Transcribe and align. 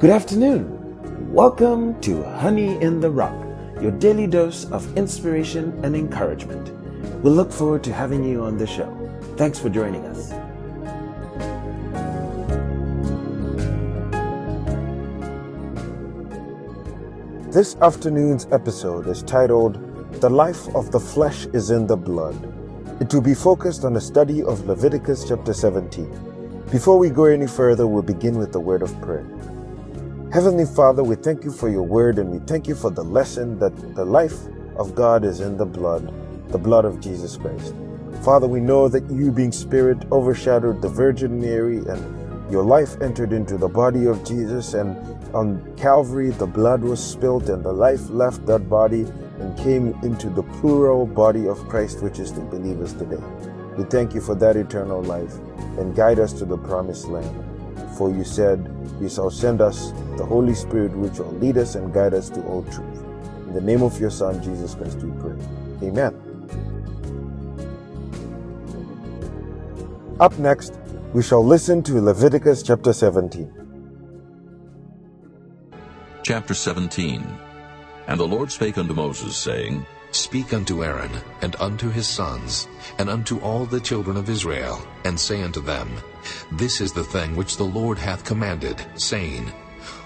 Good 0.00 0.10
afternoon. 0.10 1.32
Welcome 1.32 2.00
to 2.02 2.22
Honey 2.22 2.80
in 2.80 3.00
the 3.00 3.10
Rock, 3.10 3.34
your 3.82 3.90
daily 3.90 4.28
dose 4.28 4.64
of 4.66 4.96
inspiration 4.96 5.76
and 5.82 5.96
encouragement. 5.96 6.70
We 7.24 7.30
look 7.30 7.50
forward 7.50 7.82
to 7.82 7.92
having 7.92 8.22
you 8.22 8.44
on 8.44 8.58
the 8.58 8.66
show. 8.68 8.86
Thanks 9.36 9.58
for 9.58 9.68
joining 9.68 10.04
us. 10.06 10.28
This 17.52 17.74
afternoon's 17.82 18.46
episode 18.52 19.08
is 19.08 19.24
titled 19.24 20.20
The 20.20 20.30
Life 20.30 20.68
of 20.76 20.92
the 20.92 21.00
Flesh 21.00 21.46
is 21.46 21.70
in 21.70 21.88
the 21.88 21.96
Blood. 21.96 22.36
It 23.00 23.12
will 23.12 23.20
be 23.20 23.34
focused 23.34 23.84
on 23.84 23.96
a 23.96 24.00
study 24.00 24.44
of 24.44 24.64
Leviticus 24.64 25.26
chapter 25.28 25.52
17. 25.52 26.66
Before 26.70 27.00
we 27.00 27.10
go 27.10 27.24
any 27.24 27.48
further, 27.48 27.88
we'll 27.88 28.02
begin 28.02 28.38
with 28.38 28.52
the 28.52 28.60
word 28.60 28.82
of 28.82 28.94
prayer. 29.00 29.26
Heavenly 30.30 30.66
Father, 30.66 31.02
we 31.02 31.16
thank 31.16 31.42
you 31.42 31.50
for 31.50 31.70
your 31.70 31.84
word 31.84 32.18
and 32.18 32.30
we 32.30 32.38
thank 32.40 32.68
you 32.68 32.74
for 32.74 32.90
the 32.90 33.02
lesson 33.02 33.58
that 33.60 33.74
the 33.94 34.04
life 34.04 34.36
of 34.76 34.94
God 34.94 35.24
is 35.24 35.40
in 35.40 35.56
the 35.56 35.64
blood, 35.64 36.12
the 36.50 36.58
blood 36.58 36.84
of 36.84 37.00
Jesus 37.00 37.38
Christ. 37.38 37.74
Father, 38.22 38.46
we 38.46 38.60
know 38.60 38.88
that 38.88 39.10
you, 39.10 39.32
being 39.32 39.52
Spirit, 39.52 39.96
overshadowed 40.12 40.82
the 40.82 40.88
Virgin 40.90 41.40
Mary 41.40 41.78
and 41.78 42.52
your 42.52 42.62
life 42.62 43.00
entered 43.00 43.32
into 43.32 43.56
the 43.56 43.68
body 43.68 44.04
of 44.04 44.22
Jesus 44.22 44.74
and 44.74 44.94
on 45.34 45.64
Calvary, 45.78 46.28
the 46.28 46.46
blood 46.46 46.82
was 46.82 47.02
spilt 47.02 47.48
and 47.48 47.64
the 47.64 47.72
life 47.72 48.10
left 48.10 48.44
that 48.44 48.68
body 48.68 49.06
and 49.40 49.56
came 49.56 49.98
into 50.02 50.28
the 50.28 50.42
plural 50.60 51.06
body 51.06 51.48
of 51.48 51.56
Christ, 51.70 52.02
which 52.02 52.18
is 52.18 52.34
the 52.34 52.42
believers 52.42 52.92
today. 52.92 53.22
We 53.78 53.84
thank 53.84 54.14
you 54.14 54.20
for 54.20 54.34
that 54.34 54.56
eternal 54.56 55.02
life 55.02 55.34
and 55.78 55.96
guide 55.96 56.18
us 56.18 56.34
to 56.34 56.44
the 56.44 56.58
promised 56.58 57.08
land. 57.08 57.57
For 57.96 58.10
you 58.10 58.24
said, 58.24 58.68
You 59.00 59.08
shall 59.08 59.30
send 59.30 59.60
us 59.60 59.92
the 60.16 60.24
Holy 60.24 60.54
Spirit, 60.54 60.92
which 60.92 61.18
will 61.18 61.32
lead 61.32 61.56
us 61.56 61.74
and 61.74 61.92
guide 61.92 62.14
us 62.14 62.28
to 62.30 62.42
all 62.44 62.62
truth. 62.64 63.02
In 63.46 63.54
the 63.54 63.60
name 63.60 63.82
of 63.82 63.98
your 64.00 64.10
Son, 64.10 64.42
Jesus 64.42 64.74
Christ, 64.74 64.98
we 64.98 65.10
pray. 65.20 65.36
Amen. 65.88 66.14
Up 70.20 70.36
next, 70.38 70.74
we 71.12 71.22
shall 71.22 71.44
listen 71.44 71.82
to 71.84 72.00
Leviticus 72.00 72.62
chapter 72.62 72.92
17 72.92 73.58
chapter 76.28 76.52
17. 76.52 77.24
And 78.06 78.20
the 78.20 78.28
Lord 78.28 78.52
spake 78.52 78.76
unto 78.76 78.92
Moses, 78.92 79.34
saying, 79.34 79.86
Speak 80.10 80.54
unto 80.54 80.82
Aaron, 80.82 81.10
and 81.42 81.54
unto 81.60 81.90
his 81.90 82.08
sons, 82.08 82.66
and 82.98 83.10
unto 83.10 83.38
all 83.40 83.66
the 83.66 83.80
children 83.80 84.16
of 84.16 84.30
Israel, 84.30 84.80
and 85.04 85.18
say 85.18 85.42
unto 85.42 85.60
them, 85.60 85.90
This 86.52 86.80
is 86.80 86.92
the 86.92 87.04
thing 87.04 87.36
which 87.36 87.56
the 87.56 87.64
Lord 87.64 87.98
hath 87.98 88.24
commanded, 88.24 88.84
saying, 88.94 89.52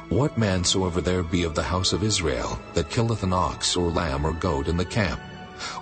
What 0.08 0.36
man 0.36 0.64
soever 0.64 1.00
there 1.00 1.22
be 1.22 1.44
of 1.44 1.54
the 1.54 1.62
house 1.62 1.92
of 1.92 2.02
Israel, 2.02 2.58
that 2.74 2.90
killeth 2.90 3.22
an 3.22 3.32
ox, 3.32 3.76
or 3.76 3.90
lamb, 3.90 4.26
or 4.26 4.32
goat 4.32 4.66
in 4.66 4.76
the 4.76 4.84
camp, 4.84 5.20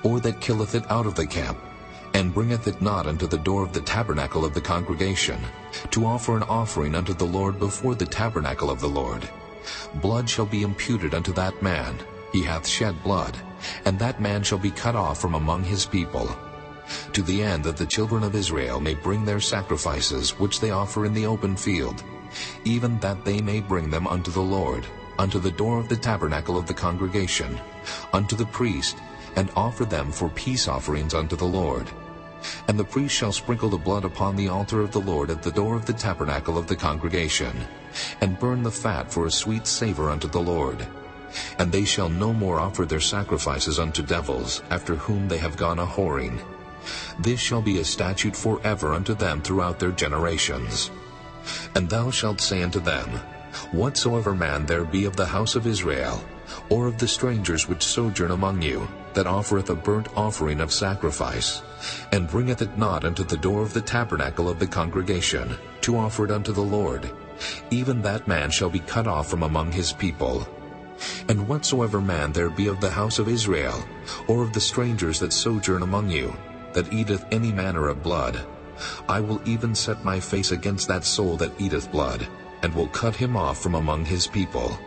or 0.02 0.20
that 0.20 0.40
killeth 0.40 0.74
it 0.74 0.90
out 0.90 1.06
of 1.06 1.14
the 1.14 1.26
camp, 1.26 1.58
and 2.12 2.34
bringeth 2.34 2.66
it 2.66 2.82
not 2.82 3.06
unto 3.06 3.26
the 3.26 3.38
door 3.38 3.62
of 3.62 3.72
the 3.72 3.80
tabernacle 3.80 4.44
of 4.44 4.52
the 4.52 4.60
congregation, 4.60 5.40
to 5.90 6.04
offer 6.04 6.36
an 6.36 6.42
offering 6.42 6.94
unto 6.94 7.14
the 7.14 7.24
Lord 7.24 7.58
before 7.58 7.94
the 7.94 8.06
tabernacle 8.06 8.70
of 8.70 8.80
the 8.80 8.88
Lord, 8.88 9.28
blood 9.94 10.28
shall 10.28 10.46
be 10.46 10.62
imputed 10.62 11.14
unto 11.14 11.32
that 11.32 11.62
man. 11.62 11.96
He 12.32 12.42
hath 12.42 12.66
shed 12.66 13.02
blood, 13.02 13.36
and 13.84 13.98
that 13.98 14.20
man 14.20 14.42
shall 14.42 14.58
be 14.58 14.70
cut 14.70 14.96
off 14.96 15.20
from 15.20 15.34
among 15.34 15.64
his 15.64 15.86
people. 15.86 16.28
To 17.12 17.22
the 17.22 17.42
end 17.42 17.64
that 17.64 17.76
the 17.76 17.86
children 17.86 18.22
of 18.22 18.34
Israel 18.34 18.80
may 18.80 18.94
bring 18.94 19.24
their 19.24 19.40
sacrifices 19.40 20.38
which 20.38 20.60
they 20.60 20.70
offer 20.70 21.04
in 21.04 21.14
the 21.14 21.26
open 21.26 21.56
field, 21.56 22.02
even 22.64 22.98
that 23.00 23.24
they 23.24 23.40
may 23.40 23.60
bring 23.60 23.90
them 23.90 24.06
unto 24.06 24.30
the 24.30 24.40
Lord, 24.40 24.84
unto 25.18 25.38
the 25.38 25.50
door 25.50 25.78
of 25.78 25.88
the 25.88 25.96
tabernacle 25.96 26.56
of 26.56 26.66
the 26.66 26.74
congregation, 26.74 27.58
unto 28.12 28.36
the 28.36 28.46
priest, 28.46 28.96
and 29.36 29.50
offer 29.54 29.84
them 29.84 30.10
for 30.10 30.28
peace 30.30 30.66
offerings 30.66 31.14
unto 31.14 31.36
the 31.36 31.44
Lord. 31.44 31.88
And 32.68 32.78
the 32.78 32.84
priest 32.84 33.14
shall 33.14 33.32
sprinkle 33.32 33.68
the 33.68 33.76
blood 33.76 34.04
upon 34.04 34.34
the 34.34 34.48
altar 34.48 34.80
of 34.80 34.92
the 34.92 35.00
Lord 35.00 35.30
at 35.30 35.42
the 35.42 35.52
door 35.52 35.76
of 35.76 35.84
the 35.84 35.92
tabernacle 35.92 36.56
of 36.56 36.66
the 36.66 36.76
congregation, 36.76 37.54
and 38.20 38.38
burn 38.38 38.62
the 38.62 38.70
fat 38.70 39.12
for 39.12 39.26
a 39.26 39.30
sweet 39.30 39.66
savor 39.66 40.10
unto 40.10 40.26
the 40.26 40.40
Lord. 40.40 40.86
And 41.58 41.70
they 41.70 41.84
shall 41.84 42.08
no 42.08 42.32
more 42.32 42.58
offer 42.58 42.84
their 42.84 43.00
sacrifices 43.00 43.78
unto 43.78 44.02
devils, 44.02 44.62
after 44.70 44.96
whom 44.96 45.28
they 45.28 45.38
have 45.38 45.56
gone 45.56 45.78
a 45.78 45.86
whoring. 45.86 46.40
This 47.18 47.40
shall 47.40 47.62
be 47.62 47.78
a 47.78 47.84
statute 47.84 48.34
forever 48.34 48.94
unto 48.94 49.14
them 49.14 49.42
throughout 49.42 49.78
their 49.78 49.92
generations. 49.92 50.90
And 51.74 51.88
thou 51.88 52.10
shalt 52.10 52.40
say 52.40 52.62
unto 52.62 52.80
them, 52.80 53.20
Whatsoever 53.72 54.34
man 54.34 54.66
there 54.66 54.84
be 54.84 55.04
of 55.04 55.16
the 55.16 55.26
house 55.26 55.54
of 55.56 55.66
Israel, 55.66 56.22
or 56.68 56.86
of 56.86 56.98
the 56.98 57.08
strangers 57.08 57.68
which 57.68 57.82
sojourn 57.82 58.30
among 58.30 58.62
you, 58.62 58.88
that 59.14 59.26
offereth 59.26 59.70
a 59.70 59.74
burnt 59.74 60.08
offering 60.16 60.60
of 60.60 60.72
sacrifice, 60.72 61.62
and 62.12 62.28
bringeth 62.28 62.62
it 62.62 62.78
not 62.78 63.04
unto 63.04 63.24
the 63.24 63.36
door 63.36 63.62
of 63.62 63.72
the 63.72 63.80
tabernacle 63.80 64.48
of 64.48 64.58
the 64.58 64.66
congregation, 64.66 65.56
to 65.80 65.96
offer 65.96 66.24
it 66.24 66.30
unto 66.30 66.52
the 66.52 66.60
Lord, 66.60 67.10
even 67.70 68.02
that 68.02 68.28
man 68.28 68.50
shall 68.50 68.70
be 68.70 68.80
cut 68.80 69.06
off 69.06 69.28
from 69.28 69.42
among 69.42 69.72
his 69.72 69.92
people. 69.92 70.46
And 71.28 71.48
whatsoever 71.48 72.00
man 72.00 72.32
there 72.32 72.50
be 72.50 72.66
of 72.66 72.80
the 72.80 72.90
house 72.90 73.18
of 73.18 73.28
Israel, 73.28 73.84
or 74.26 74.42
of 74.42 74.52
the 74.52 74.60
strangers 74.60 75.18
that 75.20 75.32
sojourn 75.32 75.82
among 75.82 76.10
you, 76.10 76.36
that 76.72 76.92
eateth 76.92 77.24
any 77.30 77.52
manner 77.52 77.88
of 77.88 78.02
blood, 78.02 78.46
I 79.08 79.20
will 79.20 79.40
even 79.44 79.74
set 79.74 80.04
my 80.04 80.20
face 80.20 80.52
against 80.52 80.88
that 80.88 81.04
soul 81.04 81.36
that 81.36 81.60
eateth 81.60 81.90
blood, 81.92 82.26
and 82.62 82.74
will 82.74 82.88
cut 82.88 83.14
him 83.16 83.36
off 83.36 83.62
from 83.62 83.74
among 83.74 84.04
his 84.04 84.26
people. 84.26 84.78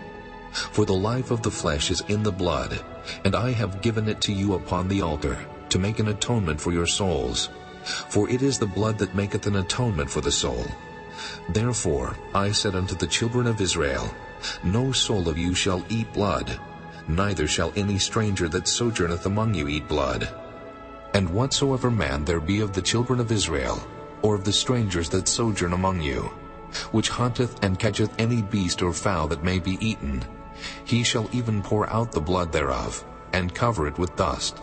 For 0.51 0.85
the 0.85 0.93
life 0.93 1.31
of 1.31 1.41
the 1.41 1.51
flesh 1.51 1.89
is 1.89 2.01
in 2.07 2.23
the 2.23 2.31
blood, 2.31 2.79
and 3.25 3.35
I 3.35 3.51
have 3.51 3.81
given 3.81 4.07
it 4.07 4.21
to 4.21 4.33
you 4.33 4.53
upon 4.53 4.87
the 4.87 5.01
altar, 5.01 5.37
to 5.69 5.79
make 5.79 5.99
an 5.99 6.09
atonement 6.09 6.61
for 6.61 6.71
your 6.71 6.85
souls. 6.85 7.49
For 7.83 8.29
it 8.29 8.41
is 8.41 8.59
the 8.59 8.65
blood 8.65 8.97
that 8.99 9.15
maketh 9.15 9.47
an 9.47 9.57
atonement 9.57 10.09
for 10.09 10.21
the 10.21 10.31
soul. 10.31 10.65
Therefore 11.49 12.15
I 12.33 12.51
said 12.51 12.75
unto 12.75 12.95
the 12.95 13.07
children 13.07 13.47
of 13.47 13.61
Israel, 13.61 14.13
No 14.63 14.91
soul 14.91 15.29
of 15.29 15.37
you 15.37 15.53
shall 15.53 15.85
eat 15.89 16.11
blood, 16.13 16.59
neither 17.07 17.47
shall 17.47 17.71
any 17.75 17.97
stranger 17.97 18.47
that 18.49 18.67
sojourneth 18.67 19.25
among 19.25 19.53
you 19.53 19.67
eat 19.67 19.87
blood. 19.87 20.29
And 21.13 21.29
whatsoever 21.29 21.91
man 21.91 22.25
there 22.25 22.39
be 22.39 22.59
of 22.59 22.73
the 22.73 22.81
children 22.81 23.19
of 23.19 23.31
Israel, 23.31 23.85
or 24.21 24.35
of 24.35 24.43
the 24.43 24.53
strangers 24.53 25.09
that 25.09 25.27
sojourn 25.27 25.73
among 25.73 26.01
you, 26.01 26.31
which 26.91 27.09
hunteth 27.09 27.63
and 27.63 27.77
catcheth 27.77 28.13
any 28.17 28.41
beast 28.41 28.81
or 28.81 28.93
fowl 28.93 29.27
that 29.27 29.43
may 29.43 29.59
be 29.59 29.77
eaten, 29.85 30.23
he 30.85 31.03
shall 31.03 31.29
even 31.31 31.61
pour 31.61 31.89
out 31.89 32.11
the 32.11 32.21
blood 32.21 32.51
thereof, 32.51 33.03
and 33.33 33.53
cover 33.53 33.87
it 33.87 33.97
with 33.97 34.15
dust. 34.15 34.61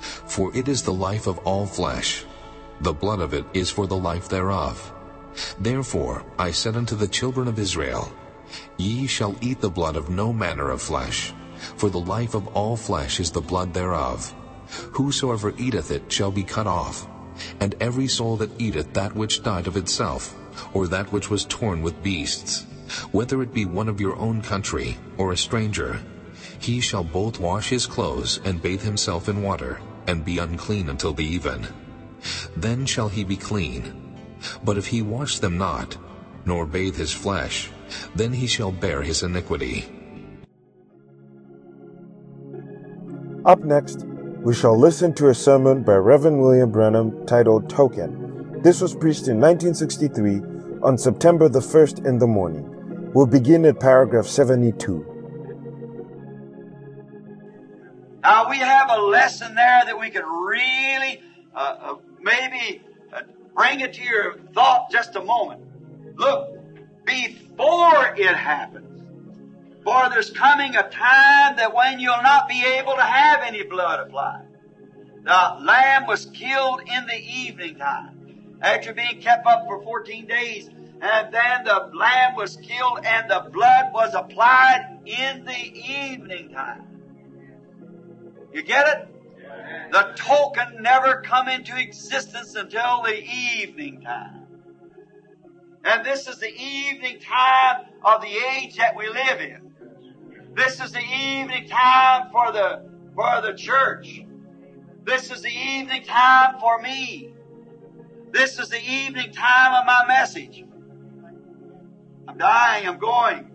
For 0.00 0.54
it 0.56 0.68
is 0.68 0.82
the 0.82 0.92
life 0.92 1.26
of 1.26 1.38
all 1.38 1.66
flesh. 1.66 2.24
The 2.80 2.92
blood 2.92 3.20
of 3.20 3.34
it 3.34 3.44
is 3.52 3.70
for 3.70 3.86
the 3.86 3.96
life 3.96 4.28
thereof. 4.28 4.92
Therefore 5.58 6.24
I 6.38 6.50
said 6.50 6.76
unto 6.76 6.96
the 6.96 7.08
children 7.08 7.48
of 7.48 7.58
Israel, 7.58 8.12
Ye 8.76 9.06
shall 9.06 9.36
eat 9.40 9.60
the 9.60 9.70
blood 9.70 9.96
of 9.96 10.10
no 10.10 10.32
manner 10.32 10.70
of 10.70 10.82
flesh, 10.82 11.32
for 11.76 11.90
the 11.90 12.00
life 12.00 12.34
of 12.34 12.48
all 12.48 12.76
flesh 12.76 13.20
is 13.20 13.30
the 13.30 13.40
blood 13.40 13.72
thereof. 13.72 14.34
Whosoever 14.92 15.54
eateth 15.56 15.90
it 15.90 16.10
shall 16.10 16.30
be 16.30 16.42
cut 16.42 16.66
off, 16.66 17.06
and 17.60 17.74
every 17.80 18.08
soul 18.08 18.36
that 18.38 18.60
eateth 18.60 18.92
that 18.94 19.14
which 19.14 19.42
died 19.42 19.66
of 19.66 19.76
itself, 19.76 20.34
or 20.72 20.86
that 20.88 21.12
which 21.12 21.30
was 21.30 21.44
torn 21.44 21.82
with 21.82 22.02
beasts, 22.02 22.66
whether 23.10 23.42
it 23.42 23.54
be 23.54 23.64
one 23.64 23.88
of 23.88 24.00
your 24.00 24.16
own 24.16 24.42
country 24.42 24.96
or 25.16 25.32
a 25.32 25.36
stranger, 25.36 26.00
he 26.58 26.80
shall 26.80 27.04
both 27.04 27.40
wash 27.40 27.68
his 27.68 27.86
clothes 27.86 28.40
and 28.44 28.62
bathe 28.62 28.82
himself 28.82 29.28
in 29.28 29.42
water, 29.42 29.80
and 30.06 30.24
be 30.24 30.38
unclean 30.38 30.88
until 30.88 31.12
the 31.12 31.24
even. 31.24 31.66
Then 32.56 32.86
shall 32.86 33.08
he 33.08 33.24
be 33.24 33.36
clean. 33.36 33.94
But 34.64 34.76
if 34.76 34.86
he 34.86 35.02
wash 35.02 35.38
them 35.38 35.58
not, 35.58 35.96
nor 36.44 36.66
bathe 36.66 36.96
his 36.96 37.12
flesh, 37.12 37.70
then 38.14 38.32
he 38.32 38.46
shall 38.46 38.72
bear 38.72 39.02
his 39.02 39.22
iniquity. 39.22 39.84
Up 43.44 43.60
next, 43.60 44.04
we 44.42 44.54
shall 44.54 44.78
listen 44.78 45.14
to 45.14 45.28
a 45.28 45.34
sermon 45.34 45.82
by 45.82 45.94
Reverend 45.94 46.40
William 46.40 46.70
Branham 46.70 47.26
titled 47.26 47.68
Token. 47.68 48.60
This 48.62 48.80
was 48.80 48.94
preached 48.94 49.26
in 49.26 49.40
1963 49.40 50.40
on 50.82 50.96
September 50.96 51.48
the 51.48 51.60
1st 51.60 52.06
in 52.06 52.18
the 52.18 52.26
morning. 52.26 52.68
We'll 53.12 53.26
begin 53.26 53.64
at 53.64 53.80
paragraph 53.80 54.26
72. 54.26 55.12
Now 58.22 58.48
we 58.48 58.58
have 58.58 58.90
a 58.90 59.00
lesson 59.00 59.54
there 59.54 59.84
that 59.84 59.98
we 59.98 60.10
can 60.10 60.24
really, 60.24 61.20
uh, 61.54 61.76
uh, 61.80 61.94
maybe 62.20 62.80
uh, 63.12 63.22
bring 63.56 63.80
it 63.80 63.94
to 63.94 64.02
your 64.02 64.38
thought 64.54 64.90
just 64.92 65.16
a 65.16 65.20
moment. 65.22 65.62
Look, 66.16 66.61
before 67.04 68.14
it 68.16 68.34
happens, 68.36 69.02
for 69.84 70.08
there's 70.10 70.30
coming 70.30 70.76
a 70.76 70.88
time 70.88 71.56
that 71.56 71.74
when 71.74 71.98
you'll 72.00 72.22
not 72.22 72.48
be 72.48 72.64
able 72.64 72.94
to 72.94 73.02
have 73.02 73.40
any 73.42 73.64
blood 73.64 74.06
applied. 74.06 74.46
The 75.24 75.56
lamb 75.64 76.06
was 76.06 76.26
killed 76.26 76.80
in 76.80 77.06
the 77.06 77.18
evening 77.18 77.76
time 77.76 78.58
after 78.60 78.92
being 78.92 79.20
kept 79.20 79.46
up 79.46 79.66
for 79.66 79.82
14 79.82 80.26
days 80.26 80.68
And 81.02 81.34
then 81.34 81.64
the 81.64 81.90
lamb 81.94 82.36
was 82.36 82.56
killed 82.56 83.00
and 83.04 83.28
the 83.28 83.50
blood 83.50 83.92
was 83.92 84.14
applied 84.14 85.00
in 85.04 85.44
the 85.44 85.52
evening 85.52 86.50
time. 86.50 86.86
You 88.52 88.62
get 88.62 88.86
it? 88.86 89.08
The 89.90 90.12
token 90.14 90.80
never 90.80 91.20
come 91.22 91.48
into 91.48 91.76
existence 91.76 92.54
until 92.54 93.02
the 93.02 93.20
evening 93.20 94.02
time. 94.02 94.41
And 95.84 96.04
this 96.04 96.28
is 96.28 96.38
the 96.38 96.52
evening 96.54 97.18
time 97.20 97.86
of 98.04 98.20
the 98.20 98.28
age 98.28 98.76
that 98.76 98.96
we 98.96 99.08
live 99.08 99.40
in. 99.40 99.72
This 100.54 100.80
is 100.80 100.92
the 100.92 101.00
evening 101.00 101.68
time 101.68 102.30
for 102.30 102.52
the, 102.52 102.88
for 103.14 103.40
the 103.42 103.54
church. 103.54 104.22
This 105.04 105.32
is 105.32 105.42
the 105.42 105.50
evening 105.50 106.04
time 106.04 106.60
for 106.60 106.80
me. 106.80 107.34
This 108.30 108.58
is 108.58 108.68
the 108.68 108.80
evening 108.80 109.32
time 109.32 109.74
of 109.74 109.86
my 109.86 110.04
message. 110.06 110.64
I'm 112.28 112.38
dying, 112.38 112.86
I'm 112.86 112.98
going. 112.98 113.50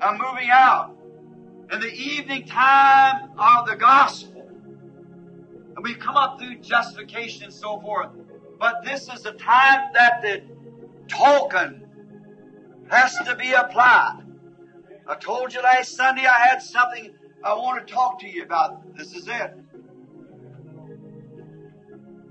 I'm 0.00 0.18
moving 0.18 0.50
out. 0.50 0.96
And 1.70 1.82
the 1.82 1.92
evening 1.92 2.46
time 2.46 3.30
of 3.38 3.66
the 3.66 3.76
gospel. 3.76 4.46
And 5.76 5.82
we've 5.82 5.98
come 5.98 6.16
up 6.16 6.38
through 6.38 6.58
justification 6.58 7.44
and 7.44 7.52
so 7.52 7.80
forth. 7.80 8.10
But 8.60 8.84
this 8.84 9.08
is 9.08 9.22
the 9.22 9.32
time 9.32 9.90
that 9.94 10.20
the 10.20 10.42
token 11.08 11.82
has 12.90 13.16
to 13.18 13.36
be 13.36 13.52
applied. 13.52 14.20
I 15.06 15.14
told 15.16 15.52
you 15.52 15.62
last 15.62 15.94
Sunday 15.96 16.26
I 16.26 16.46
had 16.46 16.62
something 16.62 17.14
I 17.42 17.54
want 17.54 17.86
to 17.86 17.92
talk 17.92 18.20
to 18.20 18.28
you 18.28 18.42
about. 18.42 18.96
This 18.96 19.14
is 19.14 19.28
it. 19.28 19.54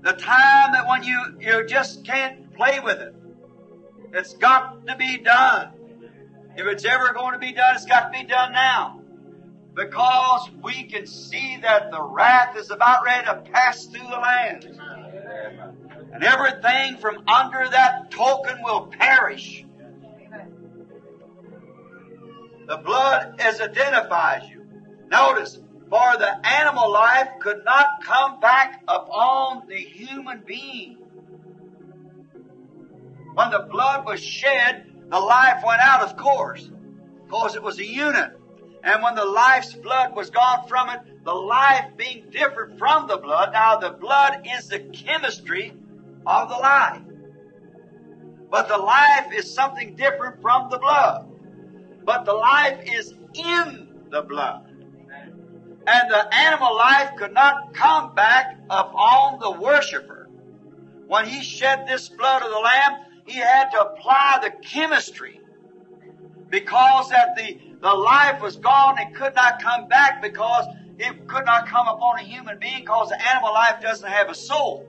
The 0.02 0.12
time 0.12 0.72
that 0.72 0.86
when 0.88 1.02
you, 1.04 1.20
you 1.40 1.66
just 1.66 2.04
can't 2.04 2.52
play 2.54 2.80
with 2.80 2.98
it. 3.00 3.14
It's 4.12 4.34
got 4.34 4.86
to 4.86 4.96
be 4.96 5.18
done. 5.18 5.70
If 6.56 6.66
it's 6.66 6.84
ever 6.84 7.12
going 7.12 7.32
to 7.32 7.38
be 7.38 7.52
done, 7.52 7.74
it's 7.74 7.86
got 7.86 8.12
to 8.12 8.18
be 8.18 8.24
done 8.26 8.52
now. 8.52 9.00
Because 9.74 10.50
we 10.62 10.84
can 10.84 11.06
see 11.06 11.58
that 11.62 11.90
the 11.90 12.02
wrath 12.02 12.56
is 12.56 12.70
about 12.70 13.04
ready 13.04 13.26
to 13.26 13.36
pass 13.50 13.86
through 13.86 14.06
the 14.08 14.18
land. 14.18 14.80
And 16.14 16.22
everything 16.22 16.98
from 16.98 17.24
under 17.26 17.68
that 17.68 18.12
token 18.12 18.62
will 18.62 18.86
perish. 18.86 19.64
The 22.68 22.76
blood 22.76 23.40
as 23.40 23.60
identifies 23.60 24.48
you. 24.48 24.64
Notice, 25.08 25.58
for 25.90 26.16
the 26.16 26.46
animal 26.46 26.92
life 26.92 27.28
could 27.40 27.64
not 27.64 28.04
come 28.04 28.38
back 28.38 28.80
upon 28.86 29.66
the 29.66 29.74
human 29.74 30.44
being. 30.46 30.98
When 33.34 33.50
the 33.50 33.66
blood 33.68 34.06
was 34.06 34.22
shed, 34.22 34.86
the 35.10 35.18
life 35.18 35.64
went 35.66 35.80
out, 35.80 36.02
of 36.02 36.16
course, 36.16 36.70
because 37.24 37.56
it 37.56 37.62
was 37.62 37.80
a 37.80 37.86
unit. 37.86 38.38
And 38.84 39.02
when 39.02 39.16
the 39.16 39.24
life's 39.24 39.74
blood 39.74 40.14
was 40.14 40.30
gone 40.30 40.68
from 40.68 40.90
it, 40.90 41.24
the 41.24 41.34
life 41.34 41.96
being 41.96 42.30
different 42.30 42.78
from 42.78 43.08
the 43.08 43.16
blood, 43.16 43.52
now 43.52 43.78
the 43.78 43.90
blood 43.90 44.46
is 44.56 44.68
the 44.68 44.78
chemistry 44.78 45.72
of 46.26 46.48
the 46.48 46.56
life. 46.56 47.02
But 48.50 48.68
the 48.68 48.78
life 48.78 49.32
is 49.32 49.52
something 49.52 49.96
different 49.96 50.40
from 50.40 50.70
the 50.70 50.78
blood. 50.78 51.26
But 52.04 52.24
the 52.24 52.34
life 52.34 52.80
is 52.84 53.14
in 53.34 53.88
the 54.10 54.22
blood. 54.22 54.66
And 55.86 56.10
the 56.10 56.34
animal 56.34 56.76
life 56.76 57.10
could 57.16 57.34
not 57.34 57.74
come 57.74 58.14
back 58.14 58.56
upon 58.70 59.40
the 59.40 59.50
worshiper. 59.50 60.28
When 61.06 61.26
he 61.26 61.42
shed 61.42 61.86
this 61.86 62.08
blood 62.08 62.42
of 62.42 62.50
the 62.50 62.58
lamb, 62.58 63.00
he 63.26 63.38
had 63.38 63.70
to 63.70 63.82
apply 63.82 64.40
the 64.42 64.50
chemistry 64.66 65.40
because 66.48 67.10
that 67.10 67.36
the, 67.36 67.58
the 67.80 67.92
life 67.92 68.40
was 68.40 68.56
gone 68.56 68.96
and 68.98 69.14
could 69.14 69.34
not 69.34 69.60
come 69.60 69.88
back 69.88 70.22
because 70.22 70.66
it 70.98 71.26
could 71.26 71.44
not 71.44 71.66
come 71.66 71.88
upon 71.88 72.18
a 72.18 72.22
human 72.22 72.58
being 72.58 72.80
because 72.80 73.08
the 73.08 73.28
animal 73.28 73.52
life 73.52 73.80
doesn't 73.80 74.08
have 74.08 74.30
a 74.30 74.34
soul. 74.34 74.86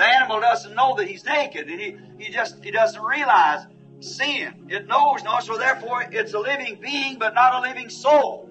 The 0.00 0.06
animal 0.06 0.40
doesn't 0.40 0.74
know 0.74 0.94
that 0.96 1.06
he's 1.06 1.26
naked 1.26 1.68
and 1.68 1.78
he, 1.78 1.94
he 2.16 2.32
just 2.32 2.64
he 2.64 2.70
doesn't 2.70 3.02
realize 3.02 3.66
sin. 3.98 4.66
It 4.70 4.86
knows 4.86 5.22
no, 5.24 5.40
so 5.40 5.58
therefore 5.58 6.06
it's 6.10 6.32
a 6.32 6.38
living 6.38 6.78
being 6.80 7.18
but 7.18 7.34
not 7.34 7.56
a 7.56 7.60
living 7.60 7.90
soul. 7.90 8.48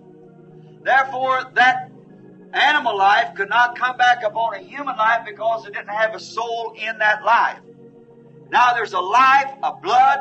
Therefore 0.83 1.45
that 1.55 1.89
animal 2.53 2.95
life 2.95 3.33
could 3.33 3.49
not 3.49 3.75
come 3.75 3.97
back 3.97 4.21
upon 4.23 4.53
a 4.53 4.59
human 4.59 4.95
life 4.95 5.25
because 5.25 5.65
it 5.65 5.73
didn't 5.73 5.89
have 5.89 6.13
a 6.13 6.19
soul 6.19 6.75
in 6.77 6.99
that 6.99 7.23
life. 7.25 7.57
Now 8.51 8.75
there's 8.75 8.93
a 8.93 8.99
life, 8.99 9.51
a 9.63 9.73
blood, 9.73 10.19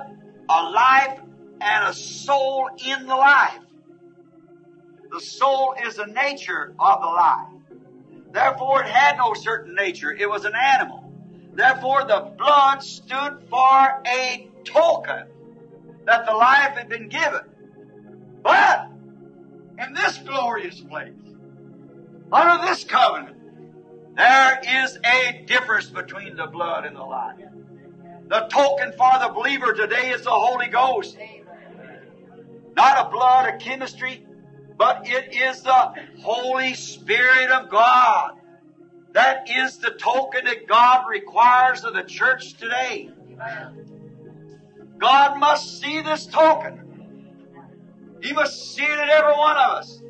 a 0.48 0.62
life, 0.70 1.20
and 1.60 1.88
a 1.88 1.92
soul 1.92 2.70
in 2.86 3.06
the 3.06 3.14
life. 3.14 3.60
The 5.10 5.20
soul 5.20 5.74
is 5.84 5.96
the 5.96 6.06
nature 6.06 6.74
of 6.80 7.00
the 7.02 7.06
life. 7.06 7.48
Therefore, 8.32 8.82
it 8.82 8.88
had 8.88 9.18
no 9.18 9.34
certain 9.34 9.74
nature. 9.74 10.10
It 10.10 10.28
was 10.30 10.46
an 10.46 10.54
animal. 10.54 10.97
Therefore, 11.58 12.04
the 12.04 12.32
blood 12.38 12.84
stood 12.84 13.40
for 13.50 14.02
a 14.06 14.48
token 14.62 15.24
that 16.04 16.24
the 16.24 16.32
life 16.32 16.76
had 16.76 16.88
been 16.88 17.08
given. 17.08 17.40
But, 18.44 18.88
in 19.76 19.92
this 19.92 20.18
glorious 20.18 20.80
place, 20.80 21.18
under 22.30 22.64
this 22.64 22.84
covenant, 22.84 23.36
there 24.14 24.60
is 24.84 25.00
a 25.04 25.42
difference 25.46 25.90
between 25.90 26.36
the 26.36 26.46
blood 26.46 26.84
and 26.84 26.94
the 26.94 27.02
life. 27.02 27.34
The 28.28 28.46
token 28.52 28.92
for 28.92 29.10
the 29.20 29.32
believer 29.34 29.72
today 29.72 30.10
is 30.10 30.22
the 30.22 30.30
Holy 30.30 30.68
Ghost. 30.68 31.18
Not 32.76 33.04
a 33.04 33.10
blood, 33.10 33.48
a 33.52 33.56
chemistry, 33.56 34.24
but 34.76 35.08
it 35.08 35.34
is 35.34 35.62
the 35.62 35.92
Holy 36.22 36.74
Spirit 36.74 37.50
of 37.50 37.68
God. 37.68 38.37
That 39.12 39.48
is 39.50 39.78
the 39.78 39.90
token 39.90 40.44
that 40.44 40.66
God 40.66 41.06
requires 41.08 41.84
of 41.84 41.94
the 41.94 42.02
church 42.02 42.54
today. 42.54 43.10
God 44.98 45.38
must 45.38 45.80
see 45.80 46.00
this 46.02 46.26
token. 46.26 46.84
He 48.22 48.32
must 48.32 48.74
see 48.74 48.84
it 48.84 48.98
in 48.98 49.08
every 49.08 49.32
one 49.32 49.56
of 49.56 49.70
us. 49.72 50.02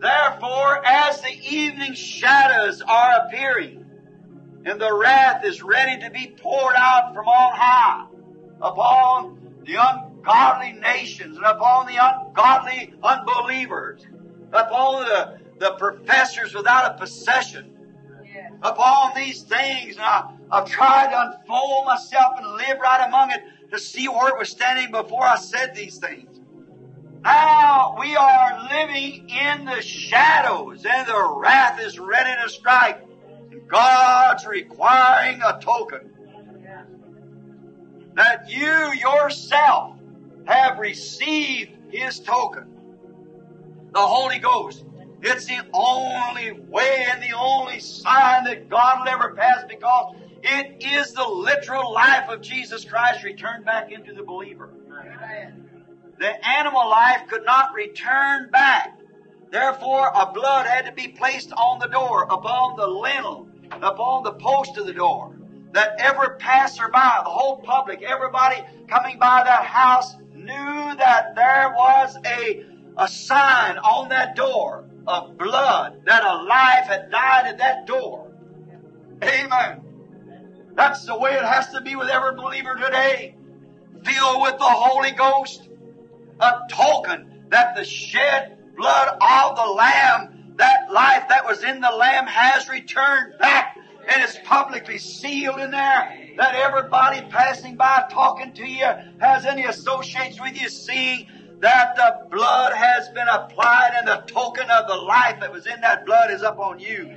Therefore, 0.00 0.86
as 0.86 1.20
the 1.20 1.36
evening 1.42 1.94
shadows 1.94 2.80
are 2.82 3.26
appearing, 3.26 3.84
and 4.64 4.80
the 4.80 4.94
wrath 4.94 5.44
is 5.44 5.62
ready 5.62 6.00
to 6.02 6.10
be 6.10 6.34
poured 6.40 6.74
out 6.76 7.14
from 7.14 7.26
on 7.26 7.56
high 7.56 8.06
upon 8.60 9.38
the 9.64 9.74
ungodly 9.74 10.72
nations 10.72 11.36
and 11.36 11.46
upon 11.46 11.86
the 11.86 11.96
ungodly 11.96 12.94
unbelievers, 13.02 14.06
upon 14.52 15.04
the, 15.04 15.38
the 15.58 15.72
professors 15.72 16.54
without 16.54 16.94
a 16.94 16.98
possession, 16.98 17.74
upon 18.62 19.14
these 19.14 19.42
things. 19.42 19.96
And 19.96 20.04
I, 20.04 20.30
I've 20.50 20.68
tried 20.68 21.10
to 21.10 21.20
unfold 21.20 21.86
myself 21.86 22.34
and 22.38 22.46
live 22.56 22.78
right 22.80 23.06
among 23.06 23.32
it 23.32 23.42
to 23.70 23.78
see 23.78 24.08
where 24.08 24.28
it 24.28 24.38
was 24.38 24.48
standing 24.48 24.90
before 24.90 25.22
I 25.22 25.36
said 25.36 25.74
these 25.74 25.98
things. 25.98 26.40
Now 27.22 27.96
we 27.98 28.16
are 28.16 28.68
living 28.70 29.28
in 29.28 29.64
the 29.64 29.82
shadows 29.82 30.84
and 30.88 31.06
the 31.06 31.34
wrath 31.36 31.80
is 31.80 31.98
ready 31.98 32.30
to 32.42 32.48
strike. 32.48 33.04
God's 33.66 34.46
requiring 34.46 35.42
a 35.42 35.60
token 35.60 36.10
that 38.14 38.50
you 38.50 38.92
yourself 38.94 39.96
have 40.46 40.78
received 40.78 41.70
His 41.90 42.20
token. 42.20 42.64
The 43.92 44.00
Holy 44.00 44.38
Ghost. 44.38 44.84
It's 45.20 45.46
the 45.46 45.66
only 45.72 46.52
way 46.52 47.06
and 47.10 47.22
the 47.22 47.36
only 47.36 47.80
sign 47.80 48.44
that 48.44 48.68
God 48.68 49.00
will 49.00 49.08
ever 49.08 49.34
pass 49.34 49.64
because 49.68 50.14
it 50.42 50.84
is 50.84 51.12
the 51.12 51.26
literal 51.26 51.92
life 51.92 52.28
of 52.28 52.40
Jesus 52.40 52.84
Christ 52.84 53.24
returned 53.24 53.64
back 53.64 53.90
into 53.90 54.14
the 54.14 54.22
believer. 54.22 54.70
The 56.18 56.48
animal 56.48 56.88
life 56.88 57.22
could 57.28 57.44
not 57.44 57.74
return 57.74 58.50
back. 58.50 58.98
Therefore, 59.50 60.10
a 60.14 60.32
blood 60.32 60.66
had 60.66 60.86
to 60.86 60.92
be 60.92 61.08
placed 61.08 61.52
on 61.52 61.78
the 61.78 61.86
door, 61.86 62.24
upon 62.24 62.76
the 62.76 62.86
lintel, 62.86 63.48
upon 63.70 64.22
the 64.22 64.32
post 64.32 64.76
of 64.76 64.86
the 64.86 64.92
door. 64.92 65.34
That 65.72 65.96
every 65.98 66.36
passerby, 66.38 66.92
the 66.92 67.30
whole 67.30 67.58
public, 67.58 68.02
everybody 68.02 68.62
coming 68.88 69.18
by 69.18 69.42
that 69.44 69.64
house 69.64 70.14
knew 70.34 70.96
that 70.96 71.34
there 71.34 71.72
was 71.76 72.16
a, 72.24 72.64
a 72.96 73.08
sign 73.08 73.78
on 73.78 74.08
that 74.10 74.36
door 74.36 74.87
of 75.08 75.38
blood, 75.38 76.02
that 76.04 76.22
a 76.22 76.42
life 76.44 76.86
had 76.86 77.10
died 77.10 77.46
at 77.46 77.58
that 77.58 77.86
door. 77.86 78.30
Amen. 79.22 79.82
That's 80.74 81.04
the 81.06 81.18
way 81.18 81.32
it 81.32 81.44
has 81.44 81.72
to 81.72 81.80
be 81.80 81.96
with 81.96 82.08
every 82.08 82.36
believer 82.36 82.76
today. 82.76 83.34
Filled 84.04 84.42
with 84.42 84.58
the 84.58 84.64
Holy 84.64 85.10
Ghost. 85.12 85.68
A 86.40 86.60
token 86.70 87.46
that 87.48 87.74
the 87.74 87.84
shed 87.84 88.76
blood 88.76 89.08
of 89.08 89.56
the 89.56 89.72
Lamb, 89.72 90.54
that 90.56 90.92
life 90.92 91.24
that 91.28 91.44
was 91.44 91.64
in 91.64 91.80
the 91.80 91.90
Lamb 91.90 92.26
has 92.26 92.68
returned 92.68 93.38
back 93.40 93.76
and 94.08 94.22
it's 94.22 94.38
publicly 94.44 94.98
sealed 94.98 95.60
in 95.60 95.70
there. 95.70 96.14
that 96.36 96.54
everybody 96.54 97.20
passing 97.30 97.74
by 97.74 98.04
talking 98.12 98.52
to 98.52 98.64
you 98.64 98.86
has 99.18 99.44
any 99.44 99.64
associates 99.64 100.40
with 100.40 100.60
you 100.60 100.68
seeing 100.68 101.26
that 101.60 101.96
the 101.96 102.28
blood 102.30 102.72
has 102.72 103.08
been 103.10 103.28
applied 103.28 103.92
and 103.96 104.06
the 104.06 104.22
token 104.26 104.68
of 104.70 104.86
the 104.86 104.94
life 104.94 105.40
that 105.40 105.52
was 105.52 105.66
in 105.66 105.80
that 105.80 106.06
blood 106.06 106.30
is 106.30 106.42
upon 106.42 106.78
you. 106.78 107.14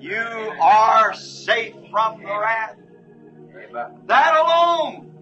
You 0.00 0.52
are 0.60 1.14
safe 1.14 1.74
from 1.90 2.20
the 2.20 2.26
wrath. 2.26 2.76
That 4.06 4.36
alone, 4.36 5.12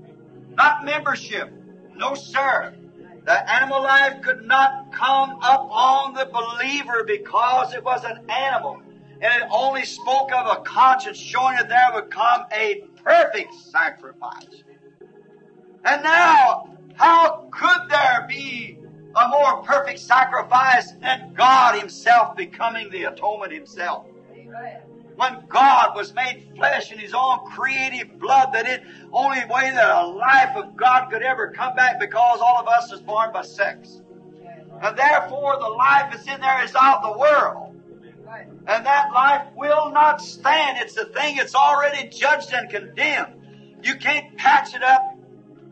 not 0.55 0.85
membership. 0.85 1.53
No, 1.95 2.15
sir. 2.15 2.75
The 3.25 3.53
animal 3.53 3.83
life 3.83 4.23
could 4.23 4.45
not 4.47 4.91
come 4.93 5.39
up 5.43 5.69
on 5.71 6.15
the 6.15 6.27
believer 6.27 7.05
because 7.07 7.73
it 7.73 7.85
was 7.85 8.05
an 8.05 8.29
animal. 8.31 8.81
And 9.21 9.43
it 9.43 9.49
only 9.53 9.85
spoke 9.85 10.33
of 10.33 10.59
a 10.59 10.61
conscience 10.63 11.19
showing 11.19 11.57
that 11.57 11.69
there 11.69 11.91
would 11.95 12.11
come 12.11 12.45
a 12.53 12.83
perfect 13.05 13.55
sacrifice. 13.55 14.65
And 15.85 16.03
now, 16.03 16.77
how 17.03 17.49
could 17.51 17.89
there 17.89 18.27
be 18.29 18.79
a 19.17 19.29
more 19.29 19.63
perfect 19.65 19.99
sacrifice 19.99 20.93
than 20.93 21.35
God 21.35 21.79
Himself 21.79 22.37
becoming 22.37 22.91
the 22.91 23.05
atonement 23.05 23.53
Himself? 23.53 24.07
When 25.17 25.45
God 25.49 25.95
was 25.97 26.15
made 26.15 26.47
flesh 26.57 26.93
in 26.93 26.99
His 26.99 27.13
own 27.13 27.41
creative 27.51 28.19
blood, 28.19 28.51
that 28.55 28.67
it 28.67 28.83
only 29.13 29.41
way 29.41 29.71
that 29.71 30.05
a 30.05 30.07
life 30.07 30.57
of 30.57 30.77
God 30.77 31.11
could 31.11 31.23
ever 31.23 31.51
come 31.51 31.75
back 31.75 31.99
because 31.99 32.41
all 32.41 32.59
of 32.59 32.69
us 32.69 32.93
is 32.93 33.01
born 33.01 33.33
by 33.33 33.43
sex. 33.43 34.01
And 34.81 34.97
therefore 34.97 35.59
the 35.61 35.69
life 35.69 36.13
that's 36.13 36.27
in 36.27 36.41
there 36.41 36.65
is 36.65 36.75
of 36.75 37.03
the 37.03 37.19
world. 37.19 37.75
And 38.67 38.87
that 38.87 39.13
life 39.13 39.49
will 39.57 39.91
not 39.91 40.21
stand. 40.21 40.79
It's 40.79 40.97
a 40.97 41.07
thing 41.07 41.37
that's 41.37 41.55
already 41.55 42.09
judged 42.09 42.53
and 42.53 42.71
condemned. 42.71 43.35
You 43.83 43.97
can't 43.97 44.37
patch 44.37 44.75
it 44.75 44.83
up. 44.85 45.12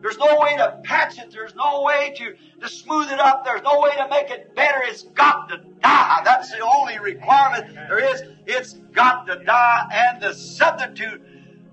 There's 0.01 0.17
no 0.17 0.39
way 0.39 0.57
to 0.57 0.79
patch 0.83 1.19
it. 1.19 1.31
There's 1.31 1.55
no 1.55 1.83
way 1.83 2.13
to, 2.17 2.35
to 2.61 2.69
smooth 2.69 3.11
it 3.11 3.19
up. 3.19 3.45
There's 3.45 3.61
no 3.61 3.79
way 3.79 3.91
to 3.97 4.07
make 4.09 4.29
it 4.31 4.55
better. 4.55 4.79
It's 4.83 5.03
got 5.03 5.49
to 5.49 5.57
die. 5.81 6.21
That's 6.25 6.51
the 6.51 6.59
only 6.59 6.97
requirement 6.99 7.73
there 7.75 7.99
is. 7.99 8.23
It's 8.47 8.73
got 8.93 9.27
to 9.27 9.43
die. 9.43 9.87
And 9.91 10.21
the 10.21 10.33
substitute, 10.33 11.21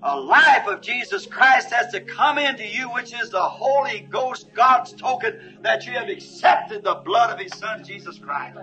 a 0.02 0.18
life 0.18 0.66
of 0.66 0.82
Jesus 0.82 1.26
Christ 1.26 1.70
has 1.72 1.90
to 1.92 2.00
come 2.00 2.38
into 2.38 2.66
you, 2.66 2.92
which 2.92 3.14
is 3.14 3.30
the 3.30 3.42
Holy 3.42 4.06
Ghost, 4.10 4.52
God's 4.52 4.92
token 4.92 5.58
that 5.62 5.86
you 5.86 5.92
have 5.92 6.08
accepted 6.08 6.84
the 6.84 6.94
blood 6.96 7.32
of 7.32 7.40
His 7.40 7.56
Son, 7.56 7.82
Jesus 7.82 8.18
Christ. 8.18 8.58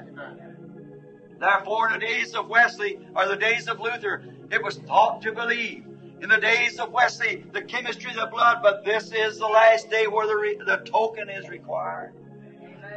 Therefore, 1.39 1.87
in 1.87 1.99
the 1.99 2.05
days 2.05 2.35
of 2.35 2.47
Wesley, 2.47 2.99
or 3.15 3.27
the 3.27 3.35
days 3.35 3.67
of 3.67 3.79
Luther, 3.79 4.23
it 4.51 4.63
was 4.63 4.77
taught 4.77 5.21
to 5.23 5.33
believe. 5.33 5.85
In 6.25 6.29
the 6.29 6.37
days 6.37 6.79
of 6.79 6.91
Wesley, 6.91 7.45
the 7.51 7.61
chemistry 7.61 8.09
of 8.09 8.15
the 8.15 8.25
blood, 8.25 8.57
but 8.63 8.83
this 8.83 9.11
is 9.11 9.37
the 9.37 9.45
last 9.45 9.91
day 9.91 10.07
where 10.07 10.25
the, 10.25 10.35
re- 10.35 10.57
the 10.57 10.77
token 10.77 11.29
is 11.29 11.47
required. 11.47 12.15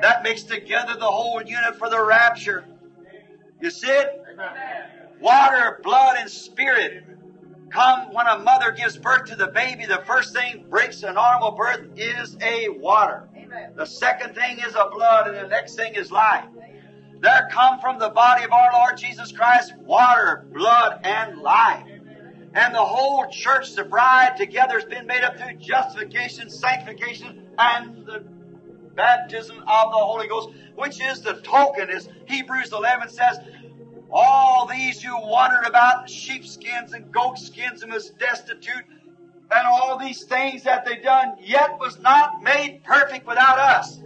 That 0.00 0.22
makes 0.22 0.44
together 0.44 0.94
the 0.94 1.04
whole 1.04 1.42
unit 1.42 1.76
for 1.76 1.90
the 1.90 2.02
rapture. 2.02 2.64
You 3.60 3.68
see 3.68 3.88
it? 3.90 4.22
Water, 5.20 5.78
blood, 5.82 6.16
and 6.18 6.30
spirit 6.30 7.04
come 7.68 8.14
when 8.14 8.26
a 8.26 8.38
mother 8.38 8.72
gives 8.72 8.96
birth 8.96 9.26
to 9.26 9.36
the 9.36 9.48
baby. 9.48 9.84
The 9.84 10.02
first 10.06 10.32
thing 10.32 10.64
breaks 10.70 11.02
a 11.02 11.12
normal 11.12 11.50
birth 11.50 11.86
is 11.96 12.34
a 12.40 12.70
water. 12.70 13.28
The 13.76 13.84
second 13.84 14.36
thing 14.36 14.60
is 14.60 14.74
a 14.74 14.88
blood, 14.90 15.28
and 15.28 15.36
the 15.36 15.48
next 15.48 15.74
thing 15.74 15.96
is 15.96 16.10
life. 16.10 16.46
There 17.20 17.46
come 17.52 17.78
from 17.78 17.98
the 17.98 18.08
body 18.08 18.44
of 18.44 18.52
our 18.52 18.72
Lord 18.72 18.96
Jesus 18.96 19.32
Christ 19.32 19.74
water, 19.76 20.46
blood, 20.50 21.00
and 21.04 21.42
life. 21.42 21.84
And 22.54 22.74
the 22.74 22.84
whole 22.84 23.26
church, 23.30 23.74
the 23.74 23.84
bride 23.84 24.36
together, 24.36 24.74
has 24.74 24.84
been 24.84 25.06
made 25.06 25.22
up 25.22 25.38
through 25.38 25.54
justification, 25.54 26.50
sanctification, 26.50 27.42
and 27.58 28.06
the 28.06 28.24
baptism 28.94 29.58
of 29.58 29.90
the 29.90 29.98
Holy 29.98 30.28
Ghost, 30.28 30.48
which 30.74 31.00
is 31.00 31.20
the 31.20 31.34
token, 31.34 31.90
as 31.90 32.08
Hebrews 32.26 32.72
11 32.72 33.10
says, 33.10 33.38
all 34.10 34.66
these 34.66 35.02
who 35.02 35.14
wandered 35.20 35.66
about 35.66 36.08
sheepskins 36.08 36.94
and 36.94 37.12
goatskins 37.12 37.82
and 37.82 37.92
was 37.92 38.10
destitute, 38.10 38.84
and 39.50 39.66
all 39.66 39.98
these 39.98 40.24
things 40.24 40.64
that 40.64 40.84
they 40.84 40.96
done, 40.96 41.36
yet 41.40 41.78
was 41.78 41.98
not 42.00 42.42
made 42.42 42.80
perfect 42.84 43.26
without 43.26 43.58
us. 43.58 44.00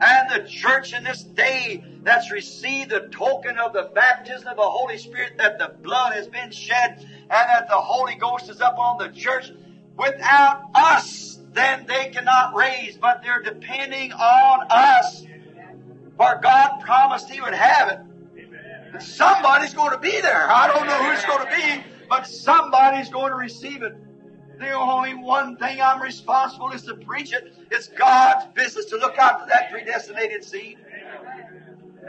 And 0.00 0.30
the 0.30 0.48
church 0.48 0.92
in 0.92 1.04
this 1.04 1.22
day 1.22 1.82
that's 2.02 2.30
received 2.30 2.90
the 2.90 3.08
token 3.10 3.58
of 3.58 3.72
the 3.72 3.90
baptism 3.94 4.48
of 4.48 4.56
the 4.56 4.62
Holy 4.62 4.98
Spirit, 4.98 5.38
that 5.38 5.58
the 5.58 5.74
blood 5.82 6.12
has 6.12 6.28
been 6.28 6.50
shed, 6.50 6.98
and 6.98 7.30
that 7.30 7.68
the 7.68 7.76
Holy 7.76 8.14
Ghost 8.14 8.50
is 8.50 8.60
up 8.60 8.78
on 8.78 8.98
the 8.98 9.08
church, 9.08 9.50
without 9.98 10.64
us, 10.74 11.38
then 11.52 11.86
they 11.86 12.10
cannot 12.10 12.54
raise, 12.54 12.98
but 12.98 13.22
they're 13.22 13.42
depending 13.42 14.12
on 14.12 14.66
us. 14.70 15.24
For 16.16 16.40
God 16.42 16.80
promised 16.80 17.30
He 17.30 17.40
would 17.40 17.54
have 17.54 17.88
it. 17.88 17.98
And 18.92 19.02
somebody's 19.02 19.74
going 19.74 19.92
to 19.92 19.98
be 19.98 20.20
there. 20.20 20.50
I 20.50 20.68
don't 20.68 20.86
know 20.86 21.02
who 21.02 21.12
it's 21.12 21.24
going 21.24 21.46
to 21.46 21.56
be, 21.56 21.84
but 22.08 22.26
somebody's 22.26 23.08
going 23.08 23.30
to 23.30 23.36
receive 23.36 23.82
it. 23.82 23.96
The 24.58 24.72
only 24.72 25.14
one 25.14 25.56
thing 25.56 25.80
I'm 25.80 26.00
responsible 26.00 26.70
is 26.70 26.82
to 26.82 26.94
preach 26.94 27.32
it. 27.32 27.52
It's 27.70 27.88
God's 27.88 28.46
business 28.54 28.86
to 28.86 28.96
look 28.96 29.18
after 29.18 29.46
that 29.48 29.70
predestinated 29.70 30.44
seed. 30.44 30.78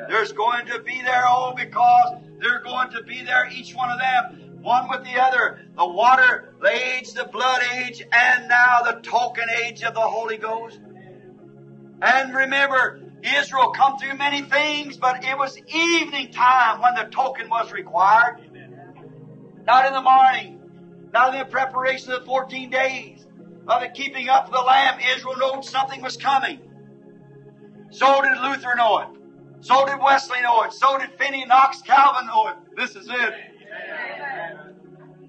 There's 0.08 0.32
going 0.32 0.68
to 0.68 0.80
be 0.80 1.01
there, 1.01 1.25
oh, 1.27 1.54
because 1.58 2.22
they're 2.39 2.62
going 2.62 2.92
to 2.92 3.04
be 3.04 3.24
there, 3.24 3.50
each 3.50 3.74
one 3.75 3.89
of 3.89 4.00
them, 4.00 4.62
one 4.62 4.88
with 4.89 5.04
the 5.04 5.20
other. 5.20 5.60
The 5.75 5.86
water, 5.86 6.54
the 6.62 6.70
age, 6.70 7.13
the 7.13 7.25
blood 7.25 7.62
age, 7.75 8.01
and 8.12 8.48
now 8.48 8.82
the 8.84 9.00
token 9.01 9.50
age 9.63 9.84
of 9.84 9.94
the 9.94 10.00
Holy 10.00 10.38
Ghost. 10.38 10.80
And 12.01 12.34
remember, 12.34 13.01
Israel 13.24 13.72
come 13.72 13.98
through 13.98 14.16
many 14.16 14.44
things, 14.44 14.98
but 14.98 15.24
it 15.25 15.38
was 15.38 15.58
evening 15.68 16.32
time 16.32 16.82
when 16.82 16.96
the 16.96 17.10
token 17.12 17.50
was 17.50 17.72
required. 17.74 18.39
Not 19.66 19.86
in 19.86 19.94
the 19.94 20.01
morning. 20.01 20.57
In 21.16 21.40
the 21.40 21.46
preparation 21.46 22.12
of 22.12 22.22
the 22.22 22.26
14 22.26 22.70
days 22.70 23.26
of 23.68 23.82
the 23.82 23.90
keeping 23.90 24.30
up 24.30 24.46
of 24.46 24.52
the 24.52 24.62
lamb. 24.62 25.00
Israel 25.16 25.56
knew 25.56 25.64
something 25.64 26.02
was 26.02 26.18
coming. 26.18 26.60
So 27.90 28.22
did 28.22 28.38
Luther 28.42 28.76
know 28.76 29.00
it. 29.00 29.08
So 29.62 29.86
did 29.86 30.00
Wesley 30.02 30.42
know 30.42 30.64
it. 30.64 30.74
So 30.74 30.98
did 31.00 31.12
Finney, 31.14 31.46
Knox, 31.46 31.82
Calvin 31.82 32.28
know 32.28 32.50
it. 32.50 32.56
This 32.76 32.96
is 32.96 33.10
it. 33.10 33.34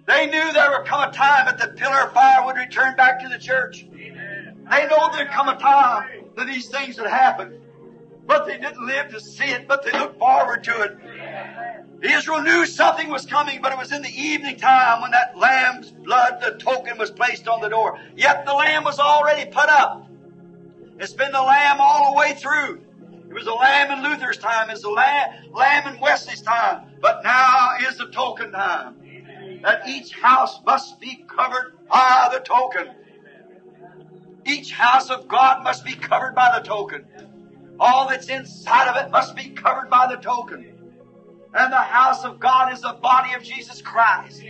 They 0.06 0.26
knew 0.26 0.52
there 0.52 0.70
would 0.70 0.86
come 0.86 1.08
a 1.08 1.12
time 1.12 1.46
that 1.46 1.58
the 1.58 1.68
pillar 1.68 2.02
of 2.02 2.12
fire 2.12 2.44
would 2.44 2.56
return 2.56 2.96
back 2.96 3.20
to 3.20 3.28
the 3.28 3.38
church. 3.38 3.86
They 3.90 4.86
know 4.86 5.10
there'd 5.12 5.28
come 5.28 5.48
a 5.48 5.56
time 5.56 6.24
that 6.36 6.46
these 6.46 6.68
things 6.68 6.98
would 6.98 7.10
happen. 7.10 7.60
But 8.26 8.46
they 8.46 8.58
didn't 8.58 8.84
live 8.84 9.10
to 9.10 9.20
see 9.20 9.44
it, 9.44 9.66
but 9.66 9.84
they 9.84 9.92
looked 9.92 10.18
forward 10.18 10.64
to 10.64 10.82
it. 10.82 10.96
Israel 12.02 12.42
knew 12.42 12.64
something 12.66 13.08
was 13.08 13.26
coming, 13.26 13.60
but 13.60 13.72
it 13.72 13.78
was 13.78 13.92
in 13.92 14.02
the 14.02 14.08
evening 14.08 14.56
time 14.56 15.02
when 15.02 15.10
that 15.10 15.36
lamb's 15.36 15.90
blood, 15.90 16.38
the 16.40 16.56
token, 16.58 16.96
was 16.96 17.10
placed 17.10 17.48
on 17.48 17.60
the 17.60 17.68
door. 17.68 17.98
Yet 18.16 18.46
the 18.46 18.54
lamb 18.54 18.84
was 18.84 18.98
already 19.00 19.50
put 19.50 19.68
up. 19.68 20.08
It's 21.00 21.12
been 21.12 21.32
the 21.32 21.42
lamb 21.42 21.78
all 21.80 22.12
the 22.12 22.18
way 22.18 22.34
through. 22.34 22.82
It 23.28 23.34
was 23.34 23.44
the 23.44 23.52
lamb 23.52 23.90
in 23.90 24.10
Luther's 24.10 24.38
time, 24.38 24.70
it's 24.70 24.82
the 24.82 24.90
lamb, 24.90 25.52
lamb 25.52 25.92
in 25.92 26.00
Wesley's 26.00 26.40
time, 26.40 26.86
but 27.00 27.22
now 27.24 27.70
is 27.88 27.98
the 27.98 28.06
token 28.06 28.52
time. 28.52 28.96
That 29.62 29.88
each 29.88 30.12
house 30.12 30.60
must 30.64 31.00
be 31.00 31.24
covered 31.28 31.74
by 31.88 32.30
the 32.32 32.40
token. 32.40 32.94
Each 34.46 34.72
house 34.72 35.10
of 35.10 35.28
God 35.28 35.64
must 35.64 35.84
be 35.84 35.94
covered 35.94 36.34
by 36.34 36.58
the 36.58 36.66
token. 36.66 37.04
All 37.78 38.08
that's 38.08 38.28
inside 38.28 38.88
of 38.88 38.96
it 39.04 39.10
must 39.10 39.36
be 39.36 39.50
covered 39.50 39.90
by 39.90 40.06
the 40.08 40.16
token. 40.16 40.77
And 41.54 41.72
the 41.72 41.76
house 41.76 42.24
of 42.24 42.38
God 42.38 42.72
is 42.72 42.82
the 42.82 42.92
body 42.92 43.34
of 43.34 43.42
Jesus 43.42 43.80
Christ. 43.80 44.42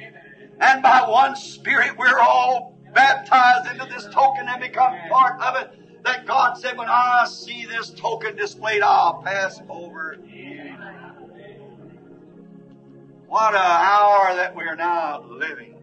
And 0.60 0.82
by 0.82 1.08
one 1.08 1.36
Spirit, 1.36 1.96
we're 1.96 2.18
all 2.18 2.76
baptized 2.94 3.70
into 3.72 3.86
this 3.86 4.04
token 4.12 4.46
and 4.48 4.60
become 4.60 4.96
part 5.08 5.40
of 5.40 5.56
it. 5.62 6.04
That 6.04 6.26
God 6.26 6.54
said, 6.54 6.76
when 6.76 6.88
I 6.88 7.26
see 7.28 7.66
this 7.66 7.90
token 7.90 8.36
displayed, 8.36 8.82
I'll 8.82 9.22
pass 9.22 9.60
over. 9.68 10.16
What 13.26 13.54
an 13.54 13.60
hour 13.60 14.34
that 14.36 14.56
we're 14.56 14.74
now 14.74 15.22
living. 15.28 15.74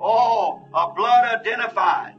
Oh, 0.00 0.62
a 0.74 0.92
blood 0.94 1.40
identified. 1.40 2.14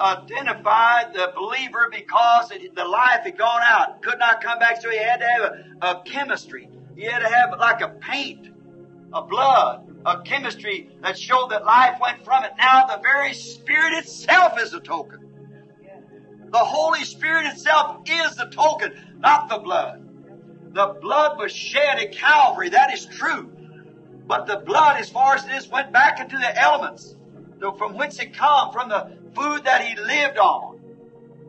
Identified 0.00 1.14
the 1.14 1.32
believer 1.36 1.88
because 1.90 2.50
it, 2.50 2.74
the 2.74 2.84
life 2.84 3.20
had 3.24 3.38
gone 3.38 3.60
out. 3.62 4.02
Could 4.02 4.18
not 4.18 4.42
come 4.42 4.58
back, 4.58 4.80
so 4.80 4.90
he 4.90 4.96
had 4.96 5.18
to 5.18 5.26
have 5.26 5.42
a, 5.42 5.86
a 5.86 6.02
chemistry. 6.04 6.68
He 6.96 7.04
had 7.04 7.20
to 7.20 7.28
have 7.28 7.58
like 7.58 7.80
a 7.80 7.88
paint, 7.88 8.48
a 9.12 9.22
blood, 9.22 9.88
a 10.04 10.20
chemistry 10.22 10.90
that 11.02 11.18
showed 11.18 11.48
that 11.50 11.64
life 11.64 11.98
went 12.00 12.24
from 12.24 12.44
it. 12.44 12.52
Now 12.58 12.86
the 12.86 13.00
very 13.02 13.34
Spirit 13.34 13.94
itself 13.94 14.60
is 14.60 14.72
a 14.72 14.80
token. 14.80 15.18
The 16.50 16.58
Holy 16.58 17.04
Spirit 17.04 17.46
itself 17.46 18.02
is 18.06 18.36
the 18.36 18.46
token, 18.46 18.92
not 19.18 19.48
the 19.48 19.58
blood. 19.58 20.06
The 20.72 20.98
blood 21.00 21.38
was 21.38 21.52
shed 21.52 21.98
at 21.98 22.12
Calvary. 22.12 22.70
That 22.70 22.92
is 22.92 23.06
true. 23.06 23.50
But 24.26 24.46
the 24.46 24.58
blood, 24.58 25.00
as 25.00 25.08
far 25.08 25.34
as 25.34 25.44
it 25.44 25.52
is, 25.52 25.68
went 25.68 25.92
back 25.92 26.20
into 26.20 26.36
the 26.36 26.60
elements 26.60 27.16
from 27.78 27.94
whence 27.94 28.18
it 28.18 28.34
come, 28.34 28.72
from 28.72 28.88
the 28.88 29.16
food 29.34 29.64
that 29.64 29.82
he 29.82 29.94
lived 30.00 30.36
on. 30.38 30.80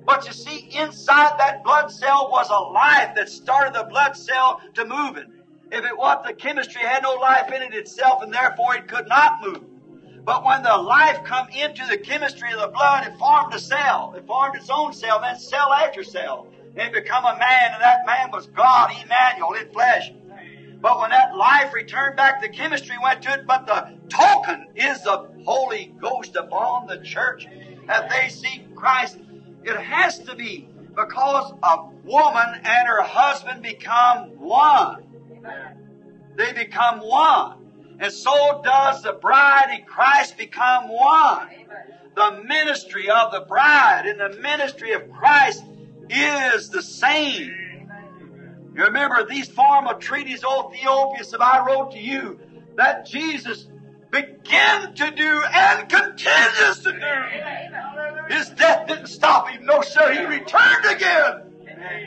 But 0.06 0.28
you 0.28 0.34
see, 0.34 0.70
inside 0.78 1.40
that 1.40 1.64
blood 1.64 1.92
cell 1.92 2.30
was 2.30 2.50
a 2.50 2.72
life 2.72 3.16
that 3.16 3.30
started 3.30 3.74
the 3.74 3.86
blood 3.86 4.16
cell 4.16 4.62
to 4.76 4.86
moving. 4.86 5.33
If 5.74 5.84
it 5.86 5.98
was 5.98 6.24
the 6.24 6.34
chemistry 6.36 6.84
had 6.84 7.02
no 7.02 7.16
life 7.16 7.52
in 7.52 7.64
it 7.64 7.74
itself, 7.74 8.22
and 8.22 8.32
therefore 8.32 8.76
it 8.76 8.88
could 8.88 9.08
not 9.08 9.42
move. 9.44 9.64
But 10.24 10.46
when 10.46 10.62
the 10.62 10.78
life 10.78 11.24
come 11.24 11.48
into 11.50 11.84
the 11.88 11.98
chemistry 11.98 12.54
of 12.54 12.60
the 12.60 12.68
blood, 12.68 13.08
it 13.08 13.18
formed 13.18 13.56
a 13.56 13.60
cell. 13.60 14.14
It 14.16 14.28
formed 14.28 14.56
its 14.56 14.70
own 14.70 14.94
cell, 14.94 15.20
then 15.20 15.40
cell 15.40 15.74
after 15.74 16.04
cell. 16.04 16.48
It 16.76 16.94
become 16.94 17.26
a 17.26 17.40
man, 17.40 17.72
and 17.74 17.82
that 17.82 18.06
man 18.06 18.30
was 18.32 18.46
God, 18.46 18.92
Emmanuel, 19.04 19.54
in 19.54 19.72
flesh. 19.74 20.12
But 20.80 21.00
when 21.00 21.10
that 21.10 21.36
life 21.36 21.74
returned 21.74 22.18
back, 22.18 22.40
the 22.40 22.50
chemistry 22.50 22.96
went 23.02 23.24
to 23.24 23.34
it, 23.34 23.48
but 23.48 23.66
the 23.66 23.98
token 24.10 24.68
is 24.76 25.02
the 25.02 25.28
Holy 25.44 25.92
Ghost 26.00 26.36
upon 26.36 26.86
the 26.86 27.00
church. 27.00 27.48
That 27.88 28.12
they 28.12 28.30
see 28.30 28.68
Christ, 28.76 29.18
it 29.64 29.76
has 29.76 30.20
to 30.20 30.36
be 30.36 30.70
because 30.96 31.52
a 31.64 31.86
woman 32.06 32.62
and 32.64 32.88
her 32.88 33.02
husband 33.02 33.64
become 33.64 34.30
one. 34.38 35.04
They 36.36 36.54
become 36.54 37.00
one. 37.00 37.58
And 38.00 38.12
so 38.12 38.62
does 38.64 39.04
the 39.04 39.14
bride 39.14 39.78
in 39.80 39.86
Christ 39.86 40.38
become 40.38 40.90
one. 40.90 41.50
The 42.16 42.44
ministry 42.44 43.10
of 43.10 43.32
the 43.32 43.42
bride 43.42 44.06
and 44.06 44.20
the 44.20 44.40
ministry 44.42 44.94
of 44.94 45.12
Christ 45.12 45.64
is 46.10 46.70
the 46.70 46.82
same. 46.82 47.52
You 48.76 48.86
remember 48.86 49.26
these 49.26 49.48
form 49.48 49.88
of 49.88 50.00
treaties, 50.00 50.44
O 50.46 50.70
Theophilus, 50.70 51.32
that 51.32 51.42
I 51.42 51.66
wrote 51.66 51.92
to 51.92 52.00
you, 52.00 52.40
that 52.76 53.06
Jesus 53.06 53.68
began 54.12 54.94
to 54.96 55.12
do 55.12 55.44
and 55.54 55.90
continues 55.90 56.80
to 56.80 56.92
do. 56.92 58.34
His 58.36 58.50
death 58.50 58.88
didn't 58.88 59.08
stop 59.08 59.50
him. 59.50 59.66
No, 59.66 59.82
sir. 59.82 60.12
He 60.14 60.26
returned 60.26 60.86
again. 60.86 61.53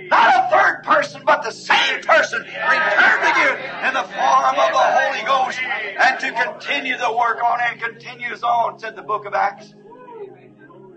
Not 0.08 0.34
a 0.34 0.50
third 0.50 0.82
person, 0.84 1.22
but 1.24 1.42
the 1.42 1.50
same 1.50 2.00
person 2.02 2.42
returned 2.42 3.22
to 3.22 3.40
you 3.40 3.50
in 3.88 3.94
the 3.94 4.02
form 4.02 4.54
of 4.58 4.72
the 4.72 4.86
Holy 4.98 5.22
Ghost 5.24 5.58
and 5.62 6.20
to 6.20 6.32
continue 6.32 6.96
the 6.96 7.14
work 7.16 7.42
on 7.42 7.58
and 7.60 7.80
continues 7.80 8.42
on, 8.42 8.78
said 8.78 8.96
the 8.96 9.02
book 9.02 9.26
of 9.26 9.34
Acts. 9.34 9.74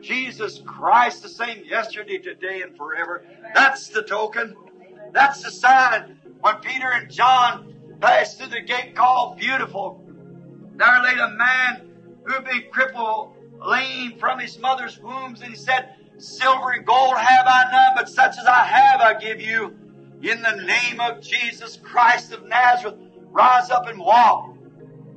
Jesus 0.01 0.61
Christ, 0.65 1.23
the 1.23 1.29
same 1.29 1.63
yesterday, 1.65 2.17
today, 2.17 2.61
and 2.61 2.75
forever. 2.77 3.23
That's 3.53 3.89
the 3.89 4.01
token. 4.01 4.55
That's 5.11 5.43
the 5.43 5.51
sign. 5.51 6.19
When 6.41 6.55
Peter 6.57 6.89
and 6.91 7.11
John 7.11 7.75
passed 7.99 8.37
through 8.37 8.47
the 8.47 8.61
gate 8.61 8.95
called 8.95 9.37
Beautiful, 9.37 10.01
there 10.75 11.03
laid 11.03 11.17
a 11.17 11.31
man 11.31 11.91
who 12.23 12.33
had 12.33 12.45
been 12.45 12.63
crippled, 12.71 13.33
lame 13.65 14.17
from 14.17 14.39
his 14.39 14.57
mother's 14.57 14.97
wombs, 14.99 15.41
and 15.41 15.49
he 15.49 15.57
said, 15.57 15.95
Silver 16.19 16.71
and 16.71 16.85
gold 16.85 17.17
have 17.17 17.45
I 17.47 17.65
none, 17.71 17.93
but 17.95 18.09
such 18.09 18.37
as 18.37 18.45
I 18.45 18.63
have 18.65 19.01
I 19.01 19.19
give 19.19 19.41
you. 19.41 19.75
In 20.21 20.41
the 20.41 20.63
name 20.65 20.99
of 20.99 21.21
Jesus 21.21 21.77
Christ 21.81 22.33
of 22.33 22.45
Nazareth, 22.45 22.95
rise 23.31 23.69
up 23.69 23.87
and 23.87 23.99
walk. 23.99 24.53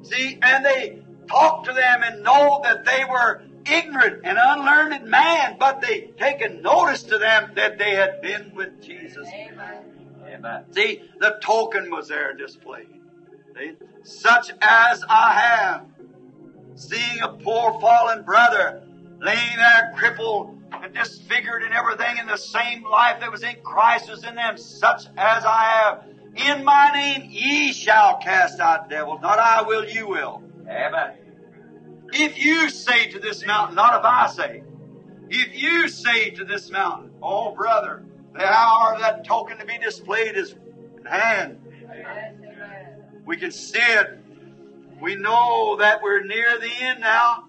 See, 0.02 0.38
and 0.40 0.64
they 0.64 1.00
talked 1.28 1.66
to 1.66 1.72
them 1.72 2.02
and 2.04 2.22
know 2.22 2.60
that 2.62 2.84
they 2.84 3.04
were 3.04 3.42
ignorant 3.66 4.20
and 4.24 4.38
unlearned 4.40 5.04
man, 5.06 5.56
but 5.58 5.80
they 5.80 6.12
taken 6.18 6.62
notice 6.62 7.02
to 7.04 7.18
them 7.18 7.52
that 7.56 7.78
they 7.78 7.90
had 7.90 8.20
been 8.22 8.52
with 8.54 8.80
Jesus. 8.80 9.28
Amen. 9.28 10.64
See, 10.70 11.02
the 11.18 11.38
token 11.42 11.90
was 11.90 12.08
there 12.08 12.34
displayed. 12.34 12.88
See? 13.56 13.72
Such 14.02 14.50
as 14.60 15.04
I 15.08 15.32
have, 15.34 15.86
seeing 16.74 17.20
a 17.22 17.28
poor 17.28 17.78
fallen 17.80 18.22
brother 18.22 18.82
laying 19.20 19.56
there 19.56 19.92
crippled 19.96 20.61
and 20.94 21.04
disfigured 21.04 21.62
and 21.62 21.72
everything 21.72 22.18
in 22.18 22.26
the 22.26 22.36
same 22.36 22.84
life 22.84 23.20
that 23.20 23.30
was 23.30 23.42
in 23.42 23.56
Christ 23.62 24.10
was 24.10 24.24
in 24.24 24.34
them, 24.34 24.56
such 24.56 25.06
as 25.16 25.44
I 25.44 25.64
have. 25.64 26.04
In 26.34 26.64
my 26.64 26.90
name 26.92 27.28
ye 27.30 27.72
shall 27.72 28.18
cast 28.18 28.58
out 28.60 28.88
devils. 28.88 29.20
Not 29.20 29.38
I 29.38 29.62
will, 29.62 29.86
you 29.86 30.08
will. 30.08 30.42
Amen. 30.68 31.12
If 32.12 32.42
you 32.42 32.68
say 32.70 33.10
to 33.10 33.18
this 33.18 33.44
mountain, 33.44 33.76
not 33.76 33.98
if 33.98 34.04
I 34.04 34.26
say, 34.28 34.62
if 35.28 35.60
you 35.60 35.88
say 35.88 36.30
to 36.30 36.44
this 36.44 36.70
mountain, 36.70 37.12
oh 37.22 37.54
brother, 37.54 38.04
the 38.34 38.46
hour 38.46 38.94
of 38.94 39.00
that 39.00 39.24
token 39.24 39.58
to 39.58 39.66
be 39.66 39.78
displayed 39.78 40.36
is 40.36 40.54
at 41.06 41.20
hand. 41.20 41.58
We 43.24 43.36
can 43.36 43.50
see 43.50 43.78
it. 43.78 44.18
We 45.00 45.16
know 45.16 45.76
that 45.78 46.02
we're 46.02 46.22
near 46.24 46.58
the 46.58 46.70
end 46.80 47.00
now. 47.00 47.44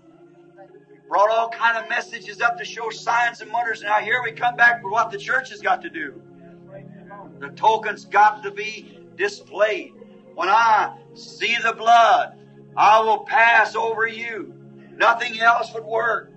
Brought 1.13 1.30
all 1.30 1.49
kind 1.49 1.78
of 1.78 1.88
messages 1.89 2.41
up 2.41 2.58
to 2.58 2.65
show 2.65 2.89
signs 2.89 3.41
and 3.41 3.54
wonders. 3.54 3.82
And 3.82 3.89
Now 3.89 3.99
here 3.99 4.23
we 4.23 4.32
come 4.32 4.56
back 4.56 4.84
with 4.84 4.91
what 4.91 5.12
the 5.12 5.17
church 5.19 5.52
has 5.52 5.62
got 5.62 5.84
to 5.84 5.89
do. 5.91 6.19
The 7.39 7.49
token's 7.49 8.06
got 8.06 8.41
to 8.41 8.49
be 8.49 8.97
displayed. 9.15 9.93
When 10.34 10.49
I 10.49 10.97
see 11.13 11.56
the 11.63 11.73
blood, 11.73 12.34
I 12.76 12.99
will 13.02 13.26
pass 13.26 13.76
over 13.76 14.08
you. 14.08 14.56
Nothing 14.95 15.39
else 15.39 15.71
would 15.76 15.86
work. 15.86 16.34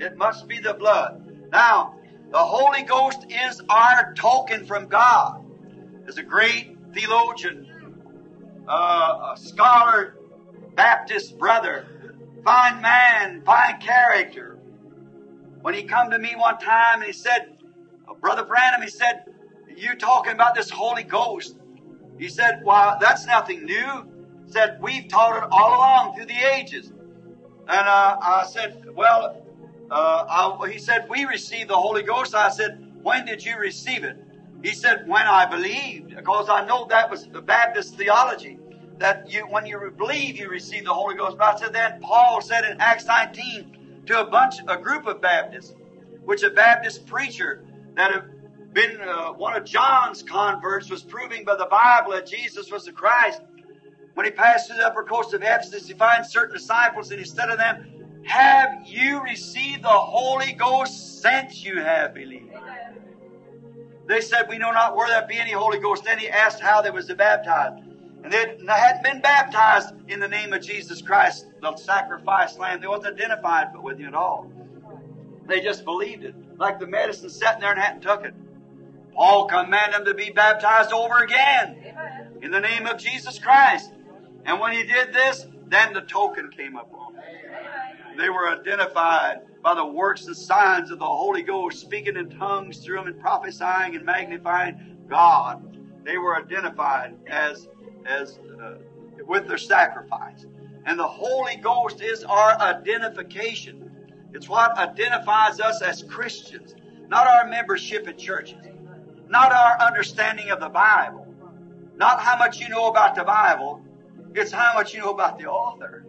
It 0.00 0.16
must 0.16 0.48
be 0.48 0.58
the 0.58 0.74
blood. 0.74 1.24
Now, 1.52 1.94
the 2.32 2.38
Holy 2.38 2.82
Ghost 2.82 3.26
is 3.30 3.62
our 3.68 4.12
token 4.14 4.66
from 4.66 4.88
God. 4.88 5.44
There's 6.02 6.18
a 6.18 6.24
great 6.24 6.76
theologian, 6.92 7.68
uh, 8.66 9.34
a 9.34 9.38
scholar, 9.38 10.16
Baptist 10.74 11.38
brother, 11.38 11.86
fine 12.46 12.80
man, 12.80 13.42
fine 13.44 13.80
character. 13.80 14.56
When 15.62 15.74
he 15.74 15.82
come 15.82 16.12
to 16.12 16.18
me 16.18 16.36
one 16.36 16.58
time 16.58 17.00
and 17.00 17.04
he 17.04 17.12
said, 17.12 17.56
uh, 18.08 18.14
Brother 18.14 18.44
Branham, 18.44 18.82
he 18.82 18.88
said, 18.88 19.24
you 19.76 19.96
talking 19.96 20.32
about 20.32 20.54
this 20.54 20.70
Holy 20.70 21.02
Ghost. 21.02 21.56
He 22.18 22.28
said, 22.28 22.62
well, 22.64 22.98
that's 23.00 23.26
nothing 23.26 23.64
new. 23.64 24.06
He 24.46 24.52
said, 24.52 24.78
we've 24.80 25.08
taught 25.08 25.42
it 25.42 25.48
all 25.50 25.76
along 25.76 26.14
through 26.14 26.26
the 26.26 26.54
ages. 26.54 26.86
And 26.86 27.88
uh, 27.88 28.16
I 28.22 28.46
said, 28.48 28.84
well, 28.94 29.42
uh, 29.90 30.56
I, 30.62 30.70
he 30.70 30.78
said, 30.78 31.08
we 31.10 31.24
received 31.24 31.68
the 31.70 31.76
Holy 31.76 32.04
Ghost. 32.04 32.32
I 32.36 32.50
said, 32.50 32.80
when 33.02 33.26
did 33.26 33.44
you 33.44 33.58
receive 33.58 34.04
it? 34.04 34.16
He 34.62 34.72
said, 34.72 35.08
when 35.08 35.26
I 35.26 35.46
believed, 35.46 36.14
because 36.14 36.48
I 36.48 36.64
know 36.64 36.86
that 36.90 37.10
was 37.10 37.26
the 37.26 37.42
Baptist 37.42 37.96
theology, 37.96 38.60
that 38.98 39.30
you, 39.30 39.42
when 39.42 39.66
you 39.66 39.92
believe, 39.96 40.36
you 40.36 40.48
receive 40.48 40.84
the 40.84 40.94
Holy 40.94 41.16
Ghost. 41.16 41.36
But 41.38 41.54
I 41.54 41.58
said, 41.58 41.72
then 41.72 42.00
Paul 42.00 42.40
said 42.40 42.64
in 42.64 42.80
Acts 42.80 43.04
19 43.06 44.04
to 44.06 44.20
a 44.20 44.24
bunch, 44.24 44.56
a 44.66 44.76
group 44.76 45.06
of 45.06 45.20
Baptists, 45.20 45.74
which 46.24 46.42
a 46.42 46.50
Baptist 46.50 47.06
preacher 47.06 47.62
that 47.94 48.12
had 48.12 48.24
been 48.72 49.00
uh, 49.00 49.32
one 49.32 49.56
of 49.56 49.64
John's 49.64 50.22
converts 50.22 50.90
was 50.90 51.02
proving 51.02 51.44
by 51.44 51.56
the 51.56 51.66
Bible 51.66 52.12
that 52.12 52.26
Jesus 52.26 52.70
was 52.70 52.84
the 52.84 52.92
Christ. 52.92 53.40
When 54.14 54.24
he 54.24 54.32
passed 54.32 54.68
through 54.68 54.78
the 54.78 54.86
upper 54.86 55.02
coast 55.02 55.34
of 55.34 55.42
Ephesus, 55.42 55.86
he 55.86 55.94
finds 55.94 56.30
certain 56.30 56.54
disciples 56.54 57.10
and 57.10 57.18
he 57.18 57.26
said 57.26 57.46
to 57.46 57.56
them, 57.56 57.86
Have 58.24 58.86
you 58.86 59.22
received 59.22 59.82
the 59.82 59.88
Holy 59.88 60.52
Ghost 60.52 61.20
since 61.20 61.64
you 61.64 61.80
have 61.80 62.14
believed? 62.14 62.52
They 64.06 64.20
said, 64.20 64.46
We 64.48 64.58
know 64.58 64.70
not 64.72 64.96
where 64.96 65.08
there 65.08 65.26
be 65.26 65.38
any 65.38 65.52
Holy 65.52 65.78
Ghost. 65.78 66.04
Then 66.04 66.18
he 66.18 66.28
asked 66.28 66.60
how 66.60 66.80
they 66.80 66.90
was 66.90 67.06
to 67.06 67.14
baptize. 67.14 67.80
And 68.26 68.32
they 68.32 68.72
hadn't 68.72 69.04
been 69.04 69.20
baptized 69.20 69.94
in 70.08 70.18
the 70.18 70.26
name 70.26 70.52
of 70.52 70.60
Jesus 70.60 71.00
Christ, 71.00 71.46
the 71.62 71.76
sacrifice 71.76 72.58
lamb. 72.58 72.80
They 72.80 72.88
wasn't 72.88 73.14
identified 73.14 73.68
with 73.80 74.00
you 74.00 74.08
at 74.08 74.14
all. 74.14 74.50
They 75.46 75.60
just 75.60 75.84
believed 75.84 76.24
it. 76.24 76.34
Like 76.58 76.80
the 76.80 76.88
medicine 76.88 77.30
sitting 77.30 77.60
there 77.60 77.70
and 77.70 77.80
hadn't 77.80 78.00
took 78.00 78.24
it. 78.24 78.34
Paul 79.14 79.46
commanded 79.46 79.94
them 79.94 80.04
to 80.06 80.14
be 80.14 80.30
baptized 80.30 80.92
over 80.92 81.22
again 81.22 81.76
in 82.42 82.50
the 82.50 82.58
name 82.58 82.84
of 82.86 82.98
Jesus 82.98 83.38
Christ. 83.38 83.92
And 84.44 84.58
when 84.58 84.72
he 84.72 84.82
did 84.82 85.12
this, 85.12 85.46
then 85.68 85.92
the 85.92 86.00
token 86.00 86.50
came 86.50 86.76
up 86.76 86.92
on 86.92 87.14
them. 87.14 87.22
They 88.18 88.28
were 88.28 88.50
identified 88.50 89.42
by 89.62 89.76
the 89.76 89.86
works 89.86 90.26
and 90.26 90.36
signs 90.36 90.90
of 90.90 90.98
the 90.98 91.04
Holy 91.06 91.42
Ghost, 91.42 91.78
speaking 91.78 92.16
in 92.16 92.30
tongues 92.30 92.78
through 92.78 92.96
them 92.96 93.06
and 93.06 93.20
prophesying 93.20 93.94
and 93.94 94.04
magnifying 94.04 94.96
God. 95.08 95.78
They 96.04 96.18
were 96.18 96.36
identified 96.36 97.14
as 97.28 97.68
as 98.06 98.38
uh, 98.62 98.76
with 99.26 99.48
their 99.48 99.58
sacrifice. 99.58 100.46
And 100.84 100.98
the 100.98 101.06
Holy 101.06 101.56
Ghost 101.56 102.00
is 102.00 102.24
our 102.24 102.58
identification. 102.60 103.90
It's 104.32 104.48
what 104.48 104.76
identifies 104.78 105.60
us 105.60 105.82
as 105.82 106.02
Christians, 106.02 106.74
not 107.08 107.26
our 107.26 107.48
membership 107.48 108.06
in 108.06 108.16
churches, 108.16 108.58
not 109.28 109.52
our 109.52 109.80
understanding 109.80 110.50
of 110.50 110.60
the 110.60 110.68
Bible, 110.68 111.26
not 111.96 112.20
how 112.20 112.36
much 112.36 112.60
you 112.60 112.68
know 112.68 112.88
about 112.88 113.14
the 113.14 113.24
Bible. 113.24 113.82
It's 114.34 114.52
how 114.52 114.74
much 114.74 114.94
you 114.94 115.00
know 115.00 115.10
about 115.10 115.38
the 115.38 115.46
author. 115.46 116.04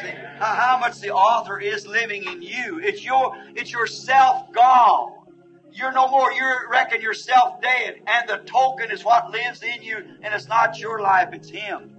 See, 0.00 0.12
how 0.38 0.78
much 0.80 1.00
the 1.00 1.10
author 1.10 1.58
is 1.58 1.86
living 1.86 2.24
in 2.24 2.40
you. 2.40 2.80
It's 2.82 3.04
your, 3.04 3.36
it's 3.54 3.72
yourself 3.72 4.50
gone. 4.52 5.12
You're 5.72 5.92
no 5.92 6.08
more, 6.08 6.32
you 6.32 6.44
reckon 6.70 7.00
yourself 7.00 7.60
dead, 7.62 8.00
and 8.06 8.28
the 8.28 8.38
token 8.44 8.90
is 8.90 9.04
what 9.04 9.30
lives 9.30 9.62
in 9.62 9.82
you, 9.82 9.96
and 9.96 10.34
it's 10.34 10.46
not 10.46 10.78
your 10.78 11.00
life, 11.00 11.30
it's 11.32 11.48
Him. 11.48 11.92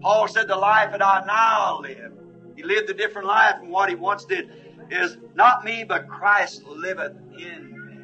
Paul 0.00 0.26
said, 0.28 0.48
The 0.48 0.56
life 0.56 0.90
that 0.90 1.02
I 1.02 1.24
now 1.24 1.80
live. 1.80 2.12
He 2.56 2.62
lived 2.62 2.90
a 2.90 2.94
different 2.94 3.28
life 3.28 3.58
from 3.58 3.70
what 3.70 3.88
he 3.88 3.94
once 3.94 4.24
did. 4.24 4.50
Is 4.90 5.16
not 5.34 5.64
me, 5.64 5.84
but 5.84 6.06
Christ 6.08 6.64
liveth 6.66 7.16
in 7.38 7.70
me. 7.70 7.96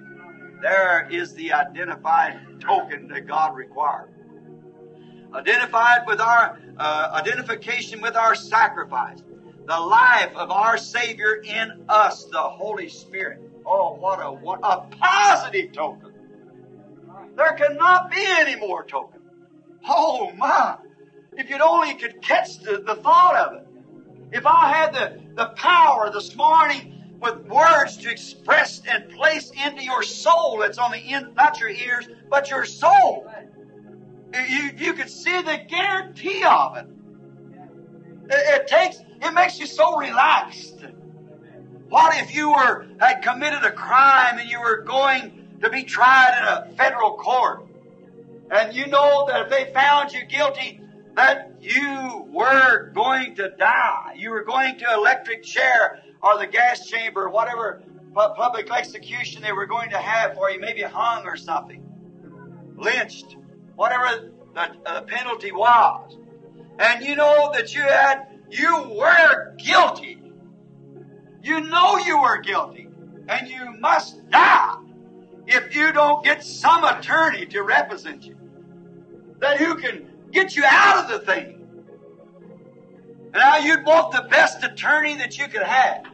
There 0.63 1.07
is 1.11 1.35
the 1.35 1.53
identified 1.53 2.61
token 2.61 3.09
that 3.09 3.27
God 3.27 3.57
required. 3.57 4.09
Identified 5.35 6.07
with 6.07 6.21
our 6.21 6.59
uh, 6.79 7.11
identification 7.13 8.01
with 8.01 8.17
our 8.17 8.35
sacrifice. 8.35 9.23
The 9.67 9.79
life 9.79 10.35
of 10.35 10.51
our 10.51 10.79
Savior 10.79 11.43
in 11.45 11.85
us, 11.89 12.25
the 12.25 12.39
Holy 12.39 12.89
Spirit. 12.89 13.41
Oh, 13.71 13.93
what 14.01 14.19
a 14.21 14.33
what 14.33 14.61
a 14.63 14.81
positive 14.97 15.73
token. 15.73 16.13
There 17.37 17.53
cannot 17.53 18.11
be 18.11 18.25
any 18.27 18.57
more 18.57 18.83
token. 18.85 19.21
Oh 19.87 20.33
my! 20.33 20.79
If 21.37 21.51
you'd 21.51 21.61
only 21.61 21.95
could 21.95 22.23
catch 22.23 22.61
the, 22.61 22.79
the 22.79 22.95
thought 22.95 23.37
of 23.37 23.53
it. 23.59 23.69
If 24.33 24.47
I 24.47 24.73
had 24.73 24.95
the, 24.95 25.21
the 25.35 25.47
power 25.51 26.11
this 26.11 26.35
morning 26.35 27.19
with 27.21 27.47
words 27.47 27.99
to 27.99 28.11
express 28.11 28.83
and 28.89 29.11
place 29.11 29.51
into 29.51 29.83
your 29.85 30.03
soul 30.03 30.59
that's 30.59 30.79
on 30.79 30.93
the 30.93 30.99
end, 30.99 31.35
not 31.35 31.61
your 31.61 31.71
ears, 31.71 32.09
but 32.31 32.51
your 32.51 32.65
soul. 32.65 33.31
You, 34.35 34.71
you 34.77 34.93
could 34.95 35.11
see 35.11 35.41
the 35.43 35.61
guarantee 35.69 36.45
of 36.45 36.77
it. 36.77 36.87
It, 38.31 38.63
it 38.63 38.67
takes, 38.67 38.99
it 39.23 39.33
makes 39.33 39.59
you 39.59 39.67
so 39.67 39.97
relaxed. 39.97 40.85
What 41.89 42.17
if 42.19 42.35
you 42.35 42.51
were, 42.51 42.87
had 43.01 43.23
committed 43.23 43.65
a 43.65 43.73
crime 43.73 44.39
and 44.39 44.49
you 44.49 44.61
were 44.61 44.83
going 44.83 45.59
to 45.63 45.71
be 45.71 45.85
tried 45.85 46.39
in 46.39 46.45
a 46.45 46.77
federal 46.77 47.17
court? 47.17 47.67
And 48.51 48.75
you 48.75 48.87
know 48.87 49.27
that 49.29 49.43
if 49.43 49.51
they 49.51 49.73
found 49.73 50.13
you 50.13 50.25
guilty, 50.27 50.81
that 51.17 51.53
you 51.61 52.27
were 52.31 52.91
going 52.95 53.35
to 53.37 53.51
die. 53.59 54.15
You 54.17 54.31
were 54.31 54.45
going 54.45 54.79
to 54.79 54.95
electric 54.95 55.43
chair 55.43 56.03
or 56.23 56.39
the 56.39 56.47
gas 56.47 56.87
chamber 56.87 57.25
or 57.25 57.31
whatever 57.31 57.83
public 58.15 58.71
execution 58.71 59.43
they 59.43 59.53
were 59.53 59.67
going 59.67 59.91
to 59.91 59.99
have 59.99 60.35
for 60.35 60.51
you, 60.51 60.61
maybe 60.61 60.83
hung 60.83 61.25
or 61.27 61.37
something, 61.37 61.85
lynched, 62.77 63.37
whatever 63.77 64.31
the 64.55 64.61
uh, 64.87 65.03
penalty 65.03 65.53
was. 65.53 66.17
And 66.79 67.05
you 67.05 67.17
know 67.17 67.51
that 67.53 67.75
you 67.75 67.83
had, 67.83 68.41
you 68.51 68.91
were 68.91 69.55
guilty. 69.57 70.18
You 71.49 71.63
know 71.63 71.97
you 71.97 72.19
are 72.19 72.43
guilty. 72.43 72.91
And 73.27 73.49
you 73.49 73.73
must 73.81 74.29
die 74.29 74.77
if 75.47 75.75
you 75.75 75.93
don't 75.93 76.23
get 76.23 76.45
some 76.45 76.85
attorney 76.85 77.47
to 77.47 77.63
represent 77.63 78.27
you. 78.27 78.37
That 79.39 79.57
who 79.57 79.77
can 79.77 80.11
get 80.31 80.55
you 80.55 80.65
out 80.67 81.05
of 81.05 81.11
the 81.11 81.25
thing. 81.25 81.67
Now 83.33 83.57
you'd 83.57 83.87
want 83.87 84.13
the 84.13 84.29
best 84.29 84.63
attorney 84.63 85.17
that 85.17 85.39
you 85.39 85.49
could 85.49 85.63
have. 85.63 86.05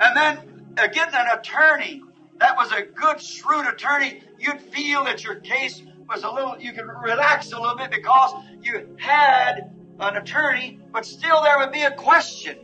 And 0.00 0.16
then 0.16 0.38
uh, 0.78 0.86
getting 0.86 1.14
an 1.14 1.38
attorney 1.38 2.02
that 2.38 2.56
was 2.56 2.72
a 2.72 2.84
good, 2.84 3.20
shrewd 3.20 3.66
attorney, 3.66 4.22
you'd 4.38 4.62
feel 4.62 5.04
that 5.04 5.22
your 5.22 5.36
case 5.36 5.82
was 6.08 6.22
a 6.22 6.30
little, 6.30 6.58
you 6.58 6.72
could 6.72 6.86
relax 7.04 7.52
a 7.52 7.60
little 7.60 7.76
bit 7.76 7.90
because 7.90 8.32
you 8.62 8.96
had 8.98 9.74
an 10.00 10.16
attorney, 10.16 10.78
but 10.90 11.04
still 11.04 11.42
there 11.42 11.58
would 11.58 11.70
be 11.70 11.82
a 11.82 11.94
question 11.94 12.56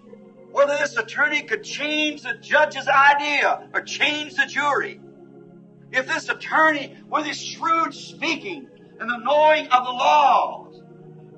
whether 0.58 0.76
this 0.76 0.96
attorney 0.96 1.42
could 1.42 1.62
change 1.62 2.22
the 2.22 2.34
judge's 2.34 2.88
idea 2.88 3.68
or 3.72 3.80
change 3.80 4.34
the 4.34 4.44
jury. 4.44 5.00
If 5.92 6.08
this 6.08 6.28
attorney, 6.28 6.96
with 7.08 7.26
his 7.26 7.40
shrewd 7.40 7.94
speaking 7.94 8.66
and 8.98 9.08
the 9.08 9.18
knowing 9.18 9.68
of 9.68 9.84
the 9.86 9.92
laws, 9.92 10.82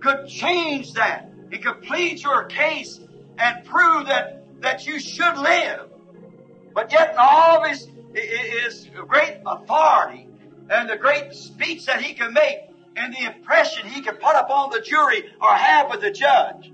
could 0.01 0.27
change 0.27 0.95
that 0.95 1.31
he 1.51 1.59
could 1.59 1.83
plead 1.83 2.23
your 2.23 2.45
case 2.45 2.99
and 3.37 3.63
prove 3.67 4.07
that, 4.07 4.43
that 4.63 4.87
you 4.87 4.99
should 4.99 5.37
live. 5.37 5.91
But 6.73 6.91
yet 6.91 7.11
in 7.11 7.17
all 7.19 7.63
of 7.63 7.69
his, 7.69 7.89
his 8.15 8.89
great 9.07 9.43
authority 9.47 10.29
and 10.71 10.89
the 10.89 10.97
great 10.97 11.35
speech 11.35 11.85
that 11.85 12.01
he 12.01 12.15
can 12.15 12.33
make 12.33 12.61
and 12.97 13.13
the 13.13 13.27
impression 13.27 13.87
he 13.87 14.01
can 14.01 14.15
put 14.15 14.35
upon 14.35 14.71
the 14.71 14.81
jury 14.81 15.25
or 15.43 15.51
have 15.51 15.91
with 15.91 16.01
the 16.01 16.11
judge. 16.11 16.73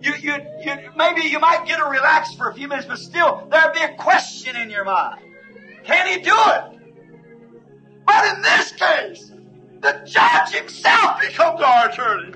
You, 0.00 0.14
you, 0.14 0.34
you, 0.64 0.72
maybe 0.96 1.22
you 1.22 1.38
might 1.38 1.66
get 1.66 1.78
a 1.78 1.84
relax 1.84 2.34
for 2.34 2.48
a 2.48 2.54
few 2.54 2.68
minutes, 2.68 2.86
but 2.86 2.98
still 2.98 3.46
there'd 3.50 3.74
be 3.74 3.80
a 3.80 3.94
question 3.96 4.56
in 4.56 4.70
your 4.70 4.84
mind. 4.84 5.20
Can 5.84 6.06
he 6.06 6.22
do 6.22 6.34
it? 6.34 6.80
But 8.06 8.36
in 8.36 8.42
this 8.42 8.72
case, 8.72 9.30
the 9.80 10.00
judge 10.04 10.54
himself 10.54 11.20
becomes 11.20 11.60
our 11.60 11.88
attorney. 11.88 12.34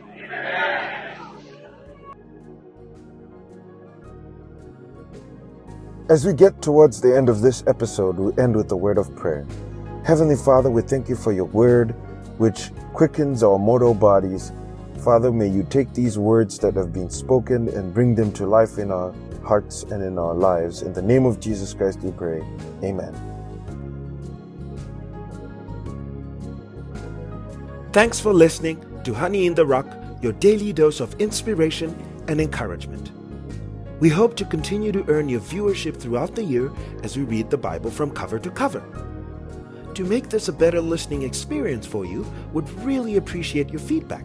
As 6.11 6.27
we 6.27 6.35
get 6.35 6.61
towards 6.61 7.01
the 7.01 7.17
end 7.17 7.31
of 7.31 7.41
this 7.41 7.65
episode, 7.67 8.19
we 8.19 8.43
end 8.43 8.55
with 8.55 8.71
a 8.73 8.77
word 8.77 8.99
of 8.99 9.15
prayer. 9.17 9.47
Heavenly 10.05 10.37
Father, 10.37 10.69
we 10.69 10.83
thank 10.83 11.09
you 11.09 11.17
for 11.17 11.33
your 11.33 11.47
word, 11.47 11.93
which 12.37 12.71
quickens 12.93 13.43
our 13.43 13.59
mortal 13.59 13.95
bodies. 13.95 14.53
Father, 15.03 15.33
may 15.33 15.49
you 15.49 15.65
take 15.69 15.93
these 15.93 16.19
words 16.19 16.59
that 16.61 16.75
have 16.77 16.93
been 16.93 17.11
spoken 17.11 17.69
and 17.69 17.93
bring 17.93 18.15
them 18.15 18.33
to 18.33 18.47
life 18.47 18.79
in 18.79 18.91
our 18.91 19.15
hearts 19.45 19.83
and 19.85 20.03
in 20.03 20.19
our 20.19 20.35
lives. 20.35 20.83
In 20.83 20.93
the 20.93 21.03
name 21.03 21.27
of 21.27 21.41
Jesus 21.41 21.75
Christ, 21.75 22.01
we 22.01 22.11
pray. 22.13 22.43
Amen. 22.83 23.15
Thanks 27.93 28.19
for 28.19 28.33
listening 28.33 28.85
to 29.05 29.15
Honey 29.15 29.47
in 29.47 29.55
the 29.55 29.65
Rock, 29.67 29.87
your 30.21 30.33
daily 30.33 30.73
dose 30.73 31.01
of 31.01 31.15
inspiration 31.21 31.95
and 32.27 32.41
encouragement. 32.41 33.13
We 34.01 34.09
hope 34.09 34.37
to 34.37 34.45
continue 34.45 34.91
to 34.91 35.05
earn 35.09 35.29
your 35.29 35.41
viewership 35.41 35.97
throughout 35.97 36.35
the 36.35 36.43
year 36.43 36.73
as 37.05 37.17
we 37.17 37.23
read 37.23 37.51
the 37.51 37.57
Bible 37.57 37.91
from 37.91 38.11
cover 38.11 38.39
to 38.39 38.51
cover. 38.51 38.83
To 39.95 40.05
make 40.05 40.29
this 40.29 40.49
a 40.49 40.53
better 40.53 40.81
listening 40.81 41.23
experience 41.23 41.87
for 41.87 42.05
you, 42.05 42.27
would 42.53 42.69
really 42.81 43.17
appreciate 43.17 43.71
your 43.71 43.79
feedback. 43.81 44.25